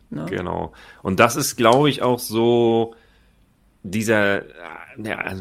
[0.10, 0.26] Ne?
[0.30, 0.74] Genau.
[1.04, 2.96] Und das ist, glaube ich, auch so
[3.84, 4.44] dieser,
[4.98, 5.36] ja,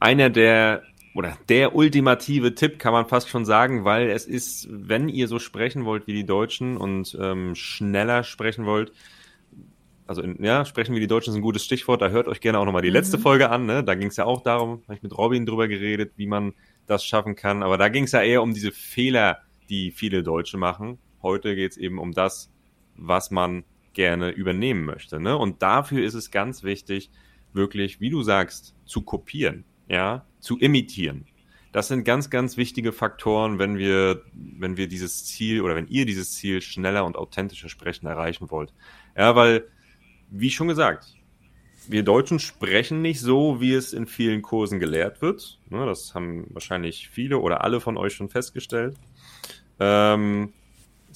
[0.00, 0.82] einer der
[1.14, 5.40] oder der ultimative Tipp kann man fast schon sagen, weil es ist, wenn ihr so
[5.40, 8.92] sprechen wollt wie die Deutschen und ähm, schneller sprechen wollt,
[10.06, 12.58] also in, ja, sprechen wie die Deutschen ist ein gutes Stichwort, da hört euch gerne
[12.58, 13.22] auch nochmal die letzte mhm.
[13.22, 13.82] Folge an, ne?
[13.82, 16.54] da ging es ja auch darum, habe ich mit Robin drüber geredet, wie man
[16.86, 20.56] das schaffen kann, aber da ging es ja eher um diese Fehler, die viele Deutsche
[20.56, 20.98] machen.
[21.20, 22.50] Heute geht es eben um das,
[22.96, 23.64] was man
[23.98, 25.18] gerne übernehmen möchte.
[25.18, 25.36] Ne?
[25.36, 27.10] Und dafür ist es ganz wichtig,
[27.52, 31.26] wirklich, wie du sagst, zu kopieren, ja, zu imitieren.
[31.72, 36.06] Das sind ganz, ganz wichtige Faktoren, wenn wir, wenn wir dieses Ziel oder wenn ihr
[36.06, 38.72] dieses Ziel schneller und authentischer sprechen erreichen wollt.
[39.16, 39.66] Ja, weil,
[40.30, 41.16] wie schon gesagt,
[41.88, 45.58] wir Deutschen sprechen nicht so, wie es in vielen Kursen gelehrt wird.
[45.70, 48.96] Ne, das haben wahrscheinlich viele oder alle von euch schon festgestellt.
[49.80, 50.52] Ähm,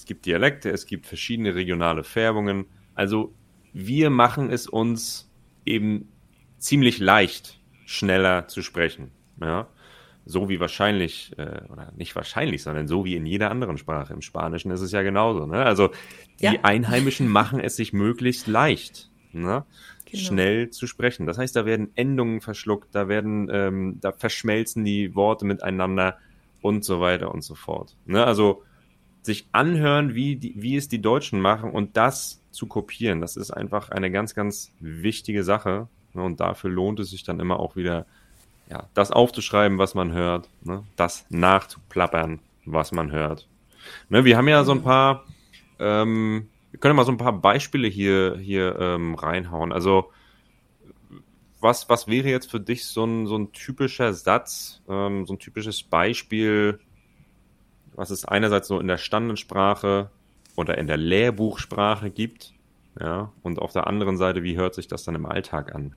[0.02, 2.66] es gibt Dialekte, es gibt verschiedene regionale Färbungen.
[2.96, 3.32] Also
[3.72, 5.30] wir machen es uns
[5.64, 6.08] eben
[6.58, 9.12] ziemlich leicht, schneller zu sprechen.
[9.40, 9.68] Ja?
[10.24, 14.12] So wie wahrscheinlich, äh, oder nicht wahrscheinlich, sondern so wie in jeder anderen Sprache.
[14.12, 15.46] Im Spanischen ist es ja genauso.
[15.46, 15.64] Ne?
[15.64, 15.90] Also
[16.40, 16.54] die ja.
[16.64, 19.64] Einheimischen machen es sich möglichst leicht, ne?
[20.06, 20.24] Genau.
[20.24, 21.26] schnell zu sprechen.
[21.26, 26.18] Das heißt, da werden Endungen verschluckt, da werden, ähm, da verschmelzen die Worte miteinander
[26.60, 27.96] und so weiter und so fort.
[28.04, 28.26] Ne?
[28.26, 28.64] Also
[29.22, 33.50] sich anhören, wie, die, wie es die Deutschen machen und das zu kopieren, das ist
[33.50, 35.88] einfach eine ganz, ganz wichtige Sache.
[36.12, 36.22] Ne?
[36.22, 38.06] Und dafür lohnt es sich dann immer auch wieder,
[38.68, 40.84] ja, das aufzuschreiben, was man hört, ne?
[40.96, 43.48] das nachzuplappern, was man hört.
[44.08, 44.24] Ne?
[44.24, 45.24] Wir haben ja so ein paar,
[45.78, 49.72] ähm, wir können mal so ein paar Beispiele hier, hier ähm, reinhauen.
[49.72, 50.10] Also,
[51.60, 55.38] was, was wäre jetzt für dich so ein, so ein typischer Satz, ähm, so ein
[55.38, 56.80] typisches Beispiel,
[57.94, 60.10] was es einerseits so in der Standardsprache
[60.56, 62.52] oder in der Lehrbuchsprache gibt,
[63.00, 65.94] ja, und auf der anderen Seite, wie hört sich das dann im Alltag an?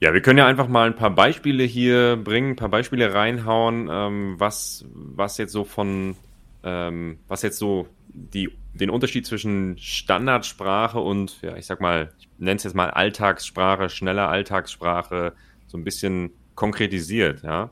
[0.00, 3.88] Ja, wir können ja einfach mal ein paar Beispiele hier bringen, ein paar Beispiele reinhauen,
[3.90, 6.14] ähm, was, was jetzt so von,
[6.62, 12.28] ähm, was jetzt so die, den Unterschied zwischen Standardsprache und, ja, ich sag mal, ich
[12.38, 15.32] nenne es jetzt mal Alltagssprache, schneller Alltagssprache,
[15.66, 17.70] so ein bisschen konkretisiert, ja.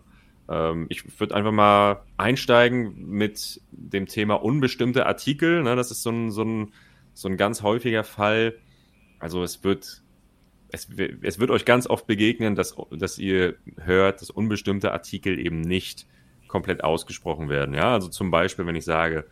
[0.48, 5.62] Ähm, ich würde einfach mal einsteigen mit dem Thema unbestimmte Artikel.
[5.62, 5.76] Ne?
[5.76, 6.72] Das ist so ein, so, ein,
[7.14, 8.54] so ein ganz häufiger Fall.
[9.18, 10.02] Also es wird,
[10.70, 10.88] es,
[11.22, 16.06] es wird euch ganz oft begegnen, dass, dass ihr hört, dass unbestimmte Artikel eben nicht
[16.48, 17.74] komplett ausgesprochen werden.
[17.74, 19.26] Ja, also zum Beispiel, wenn ich sage,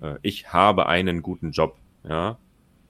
[0.00, 1.76] äh, ich habe einen guten Job,
[2.08, 2.38] ja,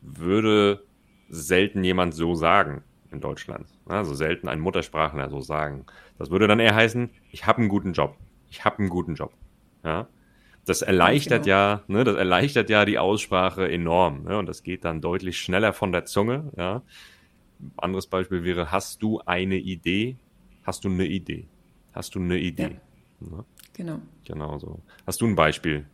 [0.03, 0.85] würde
[1.29, 3.67] selten jemand so sagen in Deutschland.
[3.87, 5.87] Also selten ein Muttersprachler so sagen.
[6.19, 8.17] Das würde dann eher heißen, ich habe einen guten Job.
[8.51, 9.33] Ich habe einen guten Job.
[9.85, 10.09] Ja.
[10.67, 11.57] Das erleichtert genau.
[11.57, 14.25] ja, ne, das erleichtert ja die Aussprache enorm.
[14.25, 16.53] Ne, und das geht dann deutlich schneller von der Zunge.
[16.57, 16.83] Ja.
[17.77, 20.17] Anderes Beispiel wäre, hast du eine Idee?
[20.63, 21.47] Hast du eine Idee?
[21.93, 22.79] Hast du eine Idee?
[23.21, 23.37] Ja.
[23.37, 23.45] Ne?
[23.73, 23.99] Genau.
[24.25, 24.81] Genau so.
[25.07, 25.87] Hast du ein Beispiel?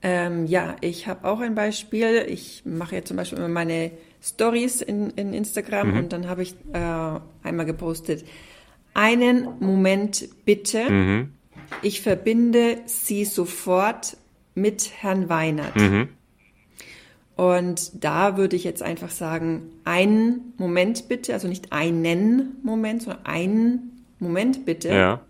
[0.00, 2.26] Ähm, ja, ich habe auch ein Beispiel.
[2.28, 3.90] Ich mache jetzt zum Beispiel immer meine
[4.22, 5.98] Stories in, in Instagram mhm.
[5.98, 8.24] und dann habe ich äh, einmal gepostet,
[8.94, 10.90] einen Moment bitte.
[10.90, 11.32] Mhm.
[11.82, 14.16] Ich verbinde Sie sofort
[14.54, 15.76] mit Herrn Weinert.
[15.76, 16.08] Mhm.
[17.36, 23.24] Und da würde ich jetzt einfach sagen, einen Moment bitte, also nicht einen Moment, sondern
[23.26, 24.88] einen Moment bitte.
[24.88, 25.20] Ja.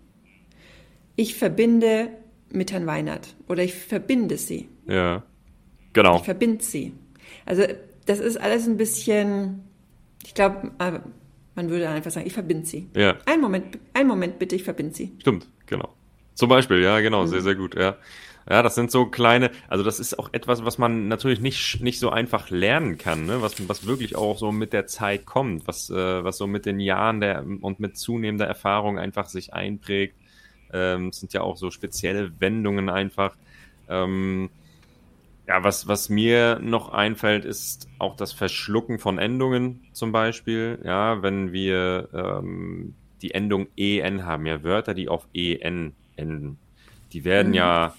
[1.15, 2.09] Ich verbinde
[2.51, 4.69] mit Herrn Weinert oder ich verbinde sie.
[4.87, 5.21] Ja,
[5.93, 6.17] genau.
[6.17, 6.93] Ich verbinde sie.
[7.45, 7.63] Also
[8.09, 9.61] das ist alles ein bisschen,
[10.25, 10.99] ich glaube, äh,
[11.53, 12.89] man würde einfach sagen, ich verbinde sie.
[12.95, 13.15] Ja.
[13.25, 15.11] Ein Moment, ein Moment bitte, ich verbinde sie.
[15.19, 15.89] Stimmt, genau.
[16.33, 17.27] Zum Beispiel, ja, genau, mhm.
[17.27, 17.97] sehr, sehr gut, ja.
[18.49, 21.99] Ja, das sind so kleine, also das ist auch etwas, was man natürlich nicht, nicht
[21.99, 23.43] so einfach lernen kann, ne?
[23.43, 26.79] was, was wirklich auch so mit der Zeit kommt, was, äh, was so mit den
[26.79, 30.15] Jahren der, und mit zunehmender Erfahrung einfach sich einprägt.
[30.73, 33.35] Ähm, sind ja auch so spezielle Wendungen einfach.
[33.87, 34.49] Ähm,
[35.49, 40.79] ja, was, was mir noch einfällt, ist auch das Verschlucken von Endungen zum Beispiel.
[40.83, 46.59] Ja, wenn wir ähm, die Endung en haben, ja, Wörter, die auf en enden,
[47.13, 47.55] die werden mhm.
[47.55, 47.95] ja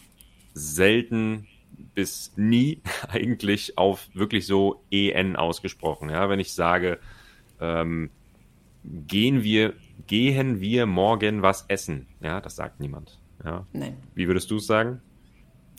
[0.54, 1.48] selten
[1.96, 6.08] bis nie eigentlich auf wirklich so en ausgesprochen.
[6.08, 7.00] Ja, wenn ich sage,
[7.60, 8.10] ähm,
[8.84, 9.74] gehen wir,
[10.06, 12.06] gehen wir morgen was essen?
[12.20, 13.18] Ja, das sagt niemand.
[13.44, 13.66] Ja.
[13.72, 13.96] Nein.
[14.14, 15.02] Wie würdest du es sagen?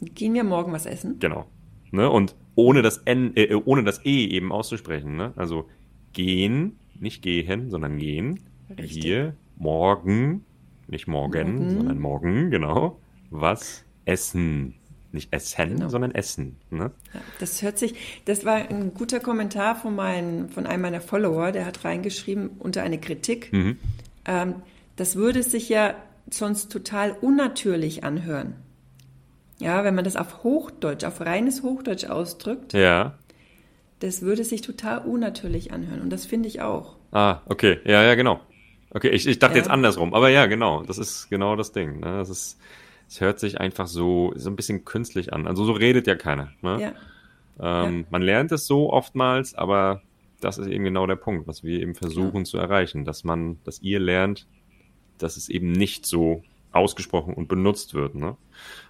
[0.02, 1.18] Gehen wir morgen was essen?
[1.20, 1.48] Genau.
[1.92, 2.10] Ne?
[2.10, 5.16] Und ohne das N, äh, ohne das E eben auszusprechen.
[5.16, 5.34] Ne?
[5.36, 5.70] Also
[6.14, 8.40] gehen, nicht gehen, sondern gehen.
[8.70, 9.04] Richtig.
[9.04, 10.46] Wir morgen,
[10.88, 13.00] nicht morgen, morgen, sondern morgen, genau.
[13.30, 14.76] Was essen.
[15.14, 15.90] Nicht essen, genau.
[15.90, 16.58] sondern essen.
[16.70, 16.92] Ne?
[17.14, 21.52] Ja, das hört sich, das war ein guter Kommentar von, mein, von einem meiner Follower,
[21.52, 23.52] der hat reingeschrieben unter eine Kritik.
[23.52, 23.78] Mhm.
[24.26, 24.56] Ähm,
[24.96, 25.96] das würde sich ja
[26.30, 28.56] sonst total unnatürlich anhören.
[29.62, 32.74] Ja, wenn man das auf Hochdeutsch, auf reines Hochdeutsch ausdrückt.
[32.74, 33.18] Ja.
[34.00, 36.02] Das würde sich total unnatürlich anhören.
[36.02, 36.96] Und das finde ich auch.
[37.12, 37.80] Ah, okay.
[37.86, 38.40] Ja, ja, genau.
[38.90, 39.60] Okay, ich, ich dachte ja.
[39.60, 40.14] jetzt andersrum.
[40.14, 40.84] Aber ja, genau.
[40.84, 42.00] Das ist genau das Ding.
[42.00, 42.18] Ne?
[42.18, 42.60] Das ist,
[43.08, 45.48] es hört sich einfach so, so ein bisschen künstlich an.
[45.48, 46.52] Also so redet ja keiner.
[46.62, 46.82] Ne?
[47.60, 47.86] Ja.
[47.86, 48.06] Ähm, ja.
[48.10, 50.02] Man lernt es so oftmals, aber
[50.40, 53.80] das ist eben genau der Punkt, was wir eben versuchen zu erreichen, dass man, dass
[53.82, 54.48] ihr lernt,
[55.20, 58.16] dass es eben nicht so ausgesprochen und benutzt wird.
[58.16, 58.38] Ne?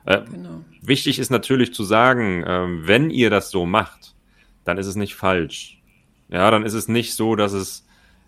[0.06, 0.63] Äh, genau.
[0.82, 4.15] Wichtig ist natürlich zu sagen, äh, wenn ihr das so macht,
[4.63, 5.82] dann ist es nicht falsch.
[6.30, 7.86] Ja, dann ist es nicht so, dass es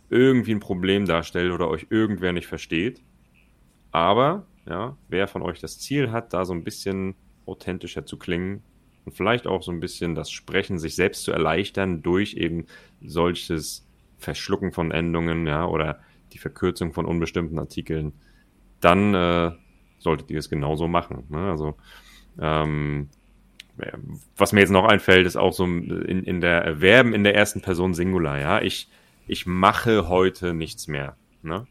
[0.09, 3.01] irgendwie ein Problem darstellt oder euch irgendwer nicht versteht.
[3.91, 8.63] Aber, ja, wer von euch das Ziel hat, da so ein bisschen authentischer zu klingen
[9.05, 12.65] und vielleicht auch so ein bisschen das Sprechen sich selbst zu erleichtern durch eben
[13.01, 13.85] solches
[14.17, 15.99] Verschlucken von Endungen, ja, oder
[16.31, 18.13] die Verkürzung von unbestimmten Artikeln,
[18.83, 19.51] dann äh,
[19.99, 21.23] solltet ihr es genauso machen.
[21.29, 21.49] Ne?
[21.49, 21.75] Also
[22.39, 23.09] ähm,
[24.37, 27.61] was mir jetzt noch einfällt, ist auch so in, in der Erwerben in der ersten
[27.61, 28.61] Person Singular, ja.
[28.61, 28.87] Ich,
[29.27, 31.15] ich mache heute nichts mehr.
[31.41, 31.65] Ne?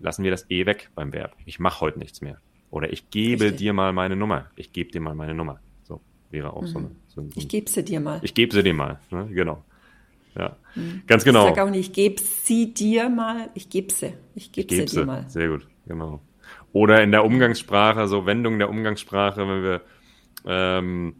[0.00, 1.36] Lassen wir das eh weg beim Verb.
[1.44, 2.38] Ich mache heute nichts mehr.
[2.70, 3.58] Oder ich gebe Richtig.
[3.58, 4.50] dir mal meine Nummer.
[4.56, 5.60] Ich gebe dir mal meine Nummer.
[5.82, 6.66] So wäre auch mhm.
[6.66, 8.20] so, eine, so ein, Ich gebe sie dir mal.
[8.22, 9.00] Ich gebe sie dir mal.
[9.10, 9.28] Ne?
[9.32, 9.64] Genau.
[10.36, 11.02] Ja, mhm.
[11.06, 11.48] ganz genau.
[11.48, 14.14] Ich sage auch nicht, ich gebe sie dir mal, ich gebe sie.
[14.34, 15.28] Ich gebe sie, sie dir mal.
[15.28, 16.22] Sehr gut, genau.
[16.72, 19.80] Oder in der Umgangssprache, so Wendung der Umgangssprache, wenn wir,
[20.46, 21.16] ähm,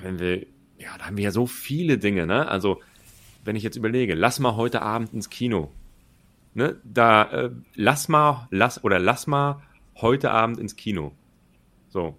[0.00, 0.46] wenn wir,
[0.78, 2.48] ja, da haben wir ja so viele Dinge, ne?
[2.48, 2.80] Also,
[3.44, 5.70] wenn ich jetzt überlege, lass mal heute Abend ins Kino.
[6.52, 6.76] Ne?
[6.84, 9.62] Da, äh, lass mal, lass, oder lass mal
[9.96, 11.12] heute Abend ins Kino.
[11.88, 12.16] So.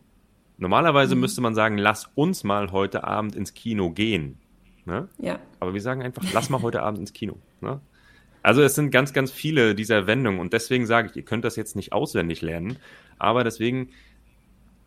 [0.58, 1.22] Normalerweise mhm.
[1.22, 4.40] müsste man sagen, lass uns mal heute Abend ins Kino gehen.
[4.86, 5.08] Ne?
[5.20, 5.40] Ja.
[5.60, 7.38] Aber wir sagen einfach, lass mal heute Abend ins Kino.
[7.62, 7.82] Ne?
[8.48, 11.58] Also es sind ganz, ganz viele dieser Wendungen und deswegen sage ich, ihr könnt das
[11.58, 12.78] jetzt nicht auswendig lernen,
[13.20, 13.90] aber deswegen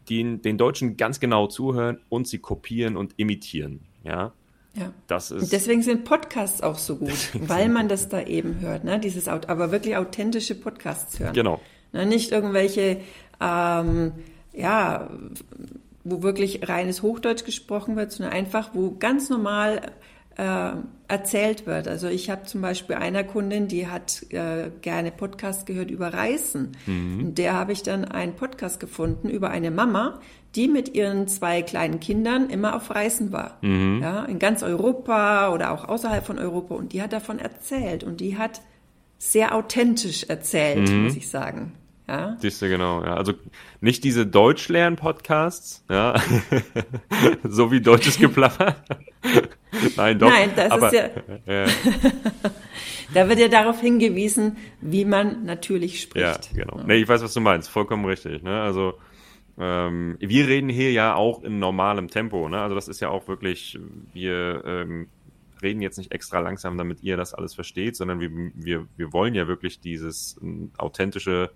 [0.08, 3.80] den, den Deutschen ganz genau zuhören und sie kopieren und imitieren.
[4.02, 4.32] Ja.
[4.72, 4.94] Ja.
[5.08, 8.98] Das ist deswegen sind Podcasts auch so gut, weil man das da eben hört, ne?
[8.98, 11.34] Dieses aber wirklich authentische Podcasts hören.
[11.34, 11.60] Genau.
[11.92, 12.06] Ne?
[12.06, 13.02] Nicht irgendwelche
[13.42, 14.12] ähm,
[14.54, 15.10] ja,
[16.02, 19.92] wo wirklich reines Hochdeutsch gesprochen wird, sondern einfach, wo ganz normal
[20.40, 20.72] äh,
[21.08, 21.86] erzählt wird.
[21.86, 26.72] Also ich habe zum Beispiel einer Kundin, die hat äh, gerne Podcast gehört über Reisen.
[26.86, 27.24] Mhm.
[27.26, 30.20] Und der habe ich dann einen Podcast gefunden über eine Mama,
[30.54, 33.58] die mit ihren zwei kleinen Kindern immer auf Reisen war.
[33.60, 34.00] Mhm.
[34.02, 36.74] Ja, in ganz Europa oder auch außerhalb von Europa.
[36.74, 38.02] Und die hat davon erzählt.
[38.02, 38.62] Und die hat
[39.18, 41.04] sehr authentisch erzählt, mhm.
[41.04, 41.72] muss ich sagen.
[42.08, 42.36] Ja.
[42.40, 43.04] Siehst du, genau.
[43.04, 43.14] Ja.
[43.14, 43.34] Also
[43.80, 46.14] nicht diese Deutschlern-Podcasts, ja.
[47.44, 48.76] so wie deutsches Geplapper.
[49.96, 50.28] Nein, doch.
[50.28, 51.08] Nein, das aber, ist ja.
[51.46, 51.66] ja.
[53.14, 56.50] da wird ja darauf hingewiesen, wie man natürlich spricht.
[56.52, 56.78] Ja, genau.
[56.78, 56.84] Ja.
[56.84, 57.68] Nee, ich weiß, was du meinst.
[57.68, 58.42] Vollkommen richtig.
[58.42, 58.60] Ne?
[58.60, 58.94] Also
[59.58, 62.48] ähm, wir reden hier ja auch in normalem Tempo.
[62.48, 62.60] Ne?
[62.60, 63.78] Also das ist ja auch wirklich,
[64.12, 65.08] wir ähm,
[65.62, 69.34] reden jetzt nicht extra langsam, damit ihr das alles versteht, sondern wir, wir, wir wollen
[69.34, 71.50] ja wirklich dieses ähm, authentische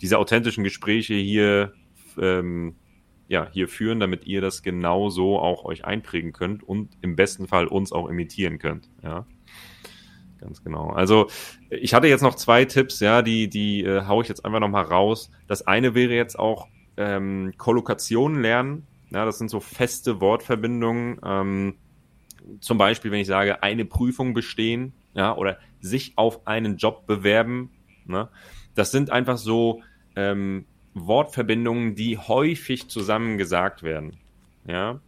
[0.00, 1.72] diese authentischen Gespräche hier,
[2.18, 2.76] ähm,
[3.30, 7.68] ja, hier führen, damit ihr das genauso auch euch einprägen könnt und im besten Fall
[7.68, 8.90] uns auch imitieren könnt.
[9.04, 9.24] Ja.
[10.40, 10.88] Ganz genau.
[10.90, 11.28] Also
[11.70, 14.82] ich hatte jetzt noch zwei Tipps, ja, die, die äh, hau ich jetzt einfach nochmal
[14.82, 15.30] raus.
[15.46, 16.66] Das eine wäre jetzt auch
[16.96, 18.88] ähm, Kollokationen lernen.
[19.10, 21.20] Ja, das sind so feste Wortverbindungen.
[21.24, 21.74] Ähm,
[22.58, 27.70] zum Beispiel, wenn ich sage, eine Prüfung bestehen, ja, oder sich auf einen Job bewerben.
[28.06, 28.28] Ne?
[28.74, 29.82] Das sind einfach so
[30.16, 34.16] ähm, Wortverbindungen, die häufig zusammen gesagt werden.
[34.66, 35.00] Ja.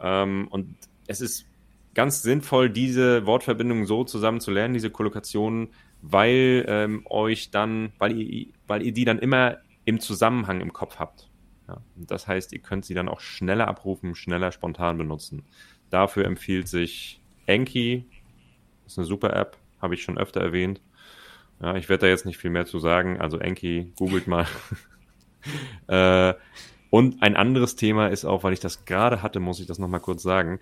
[0.00, 1.46] Ähm, und es ist
[1.94, 5.68] ganz sinnvoll, diese Wortverbindungen so zusammen zu lernen, diese Kollokationen,
[6.00, 10.98] weil ähm, euch dann, weil ihr, weil ihr die dann immer im Zusammenhang im Kopf
[10.98, 11.28] habt.
[11.66, 11.78] Ja.
[11.96, 15.42] Das heißt, ihr könnt sie dann auch schneller abrufen, schneller spontan benutzen.
[15.90, 18.04] Dafür empfiehlt sich Enki,
[18.86, 20.80] ist eine super App, habe ich schon öfter erwähnt.
[21.60, 23.20] Ja, ich werde da jetzt nicht viel mehr zu sagen.
[23.20, 24.46] Also Enki, googelt mal.
[25.88, 26.34] äh,
[26.90, 30.00] und ein anderes Thema ist auch, weil ich das gerade hatte, muss ich das nochmal
[30.00, 30.60] kurz sagen.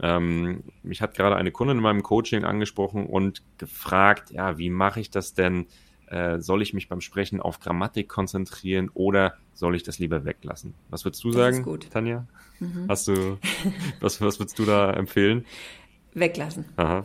[0.00, 5.00] Ähm, mich hat gerade eine Kundin in meinem Coaching angesprochen und gefragt, ja, wie mache
[5.00, 5.66] ich das denn?
[6.06, 10.74] Äh, soll ich mich beim Sprechen auf Grammatik konzentrieren oder soll ich das lieber weglassen?
[10.88, 12.26] Was würdest du sagen, Tanja?
[12.60, 12.86] Mhm.
[12.88, 13.38] Hast du,
[14.00, 15.44] was, was würdest du da empfehlen?
[16.14, 16.64] Weglassen.
[16.76, 17.04] Aha.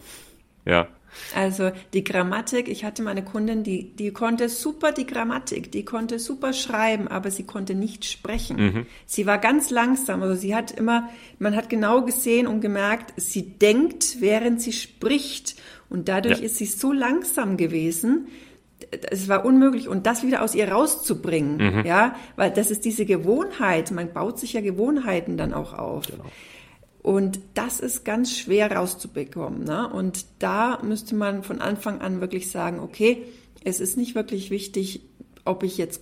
[0.66, 0.88] Ja.
[1.36, 6.20] Also die Grammatik, ich hatte meine Kundin, die, die konnte super die Grammatik, die konnte
[6.20, 8.58] super schreiben, aber sie konnte nicht sprechen.
[8.58, 8.86] Mhm.
[9.06, 11.10] Sie war ganz langsam, also sie hat immer,
[11.40, 15.56] man hat genau gesehen und gemerkt, sie denkt, während sie spricht.
[15.90, 16.46] Und dadurch ja.
[16.46, 18.28] ist sie so langsam gewesen,
[19.10, 21.86] es war unmöglich und das wieder aus ihr rauszubringen, mhm.
[21.86, 26.08] ja, weil das ist diese Gewohnheit, man baut sich ja Gewohnheiten dann auch auf.
[26.08, 26.26] Genau.
[27.02, 29.64] Und das ist ganz schwer rauszubekommen.
[29.64, 29.90] Ne?
[29.90, 33.24] Und da müsste man von Anfang an wirklich sagen, okay,
[33.64, 35.02] es ist nicht wirklich wichtig,
[35.44, 36.02] ob ich jetzt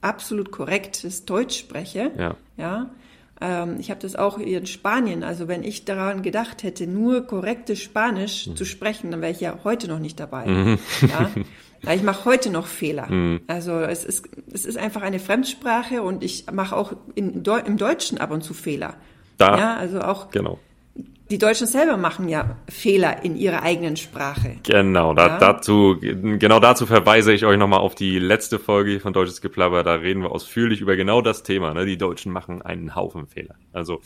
[0.00, 2.12] absolut korrektes Deutsch spreche.
[2.16, 2.36] Ja.
[2.56, 2.90] ja?
[3.42, 5.22] Ähm, ich habe das auch in Spanien.
[5.22, 8.56] Also wenn ich daran gedacht hätte, nur korrektes Spanisch mhm.
[8.56, 10.46] zu sprechen, dann wäre ich ja heute noch nicht dabei.
[10.46, 10.78] Mhm.
[11.02, 11.30] Ja?
[11.90, 13.10] Ich mache heute noch Fehler.
[13.10, 13.40] Mhm.
[13.48, 18.18] Also es ist, es ist einfach eine Fremdsprache und ich mache auch in, im Deutschen
[18.18, 18.94] ab und zu Fehler.
[19.42, 20.58] Da, ja, also auch genau.
[21.30, 24.56] die Deutschen selber machen ja Fehler in ihrer eigenen Sprache.
[24.62, 25.38] Genau, da, ja.
[25.38, 29.82] dazu, genau dazu verweise ich euch nochmal auf die letzte Folge von Deutsches Geplapper.
[29.82, 31.74] Da reden wir ausführlich über genau das Thema.
[31.74, 31.86] Ne?
[31.86, 33.56] Die Deutschen machen einen Haufen Fehler.
[33.72, 34.00] Also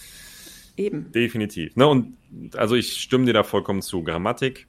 [0.76, 1.10] Eben.
[1.12, 1.74] Definitiv.
[1.76, 2.16] Ne, und
[2.54, 4.02] also ich stimme dir da vollkommen zu.
[4.02, 4.66] Grammatik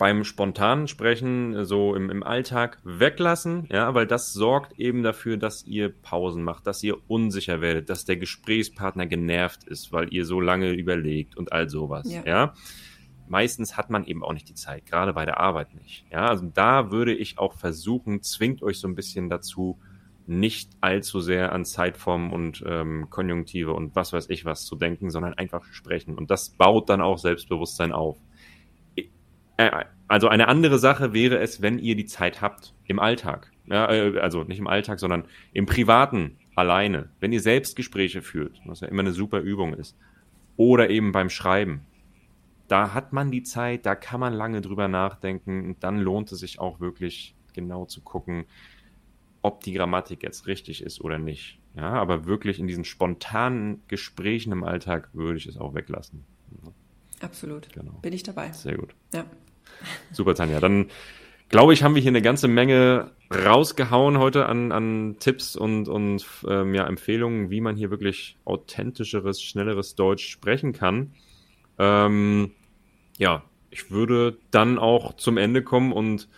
[0.00, 5.66] beim spontanen Sprechen so im, im Alltag weglassen, ja, weil das sorgt eben dafür, dass
[5.66, 10.40] ihr Pausen macht, dass ihr unsicher werdet, dass der Gesprächspartner genervt ist, weil ihr so
[10.40, 12.22] lange überlegt und all sowas, ja.
[12.24, 12.54] ja.
[13.28, 16.06] Meistens hat man eben auch nicht die Zeit, gerade bei der Arbeit nicht.
[16.10, 19.78] Ja, also da würde ich auch versuchen, zwingt euch so ein bisschen dazu,
[20.26, 25.10] nicht allzu sehr an Zeitform und ähm, Konjunktive und was weiß ich was zu denken,
[25.10, 26.16] sondern einfach sprechen.
[26.16, 28.16] Und das baut dann auch Selbstbewusstsein auf.
[29.60, 33.52] Äh, also eine andere Sache wäre es, wenn ihr die Zeit habt im Alltag.
[33.66, 37.10] Ja, äh, also nicht im Alltag, sondern im Privaten alleine.
[37.20, 39.96] Wenn ihr selbst Gespräche führt, was ja immer eine super Übung ist.
[40.56, 41.82] Oder eben beim Schreiben.
[42.68, 46.40] Da hat man die Zeit, da kann man lange drüber nachdenken und dann lohnt es
[46.40, 48.44] sich auch wirklich genau zu gucken,
[49.42, 51.58] ob die Grammatik jetzt richtig ist oder nicht.
[51.74, 56.24] Ja, aber wirklich in diesen spontanen Gesprächen im Alltag würde ich es auch weglassen.
[57.20, 57.72] Absolut.
[57.72, 57.92] Genau.
[58.02, 58.52] Bin ich dabei.
[58.52, 58.94] Sehr gut.
[59.12, 59.24] Ja.
[60.12, 60.60] Super, Tanja.
[60.60, 60.86] Dann
[61.48, 66.24] glaube ich, haben wir hier eine ganze Menge rausgehauen heute an, an Tipps und, und
[66.48, 71.12] ähm, ja, Empfehlungen, wie man hier wirklich authentischeres, schnelleres Deutsch sprechen kann.
[71.78, 72.52] Ähm,
[73.18, 76.28] ja, ich würde dann auch zum Ende kommen und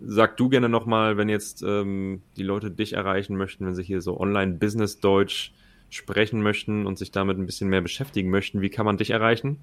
[0.00, 4.00] sag du gerne nochmal, wenn jetzt ähm, die Leute dich erreichen möchten, wenn sie hier
[4.00, 5.52] so Online-Business-Deutsch
[5.90, 9.58] sprechen möchten und sich damit ein bisschen mehr beschäftigen möchten, wie kann man dich erreichen?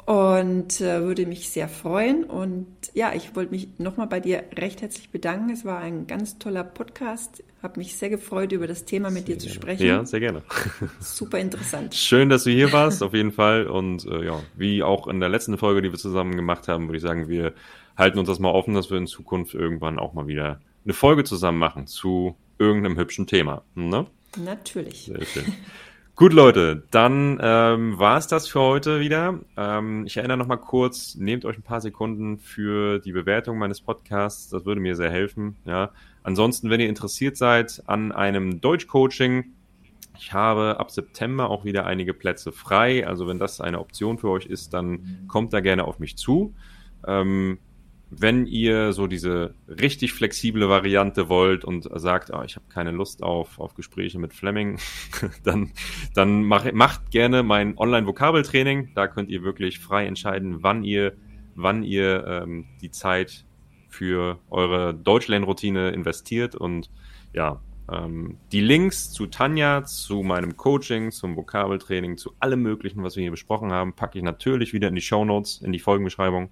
[0.10, 2.24] und äh, würde mich sehr freuen.
[2.24, 5.52] Und ja, ich wollte mich nochmal bei dir recht herzlich bedanken.
[5.52, 7.44] Es war ein ganz toller Podcast.
[7.62, 9.48] Habe mich sehr gefreut, über das Thema mit sehr dir gerne.
[9.48, 9.86] zu sprechen.
[9.86, 10.42] Ja, sehr gerne.
[11.00, 11.94] Super interessant.
[11.94, 13.68] Schön, dass du hier warst, auf jeden Fall.
[13.68, 16.98] Und äh, ja, wie auch in der letzten Folge, die wir zusammen gemacht haben, würde
[16.98, 17.54] ich sagen, wir
[17.96, 21.24] halten uns das mal offen, dass wir in Zukunft irgendwann auch mal wieder eine Folge
[21.24, 23.62] zusammen machen zu irgendeinem hübschen Thema.
[23.76, 24.08] Ne?
[24.44, 25.06] Natürlich.
[25.06, 25.54] Sehr schön.
[26.20, 29.40] Gut, Leute, dann ähm, war es das für heute wieder.
[29.56, 33.80] Ähm, ich erinnere noch mal kurz, nehmt euch ein paar Sekunden für die Bewertung meines
[33.80, 34.50] Podcasts.
[34.50, 35.56] Das würde mir sehr helfen.
[35.64, 35.92] Ja.
[36.22, 39.46] Ansonsten, wenn ihr interessiert seid an einem Deutsch-Coaching,
[40.18, 43.08] ich habe ab September auch wieder einige Plätze frei.
[43.08, 46.54] Also wenn das eine Option für euch ist, dann kommt da gerne auf mich zu.
[47.08, 47.60] Ähm,
[48.12, 53.22] wenn ihr so diese richtig flexible Variante wollt und sagt, oh, ich habe keine Lust
[53.22, 54.80] auf, auf Gespräche mit Fleming,
[55.44, 55.72] dann,
[56.16, 58.92] dann mach, macht gerne mein Online-Vokabeltraining.
[58.96, 61.14] Da könnt ihr wirklich frei entscheiden, wann ihr,
[61.56, 63.46] wann ihr ähm, die Zeit
[63.90, 66.56] für eure Deutschlernroutine investiert.
[66.56, 66.90] Und
[67.34, 73.16] ja, ähm, die Links zu Tanja, zu meinem Coaching, zum Vokabeltraining, zu allem Möglichen, was
[73.16, 76.50] wir hier besprochen haben, packe ich natürlich wieder in die Show Notes, in die Folgenbeschreibung.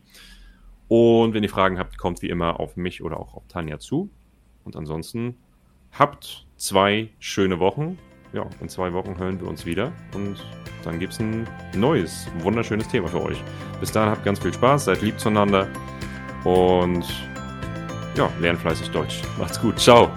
[0.88, 4.10] Und wenn ihr Fragen habt, kommt wie immer auf mich oder auch auf Tanja zu.
[4.64, 5.38] Und ansonsten
[5.92, 7.98] habt zwei schöne Wochen.
[8.34, 10.36] Ja, in zwei Wochen hören wir uns wieder und
[10.84, 13.42] dann gibt es ein neues, wunderschönes Thema für euch.
[13.80, 15.70] Bis dahin habt ganz viel Spaß, seid lieb zueinander
[16.44, 17.06] und
[18.16, 19.22] ja, lernt fleißig Deutsch.
[19.40, 19.80] Macht's gut.
[19.80, 20.12] Ciao.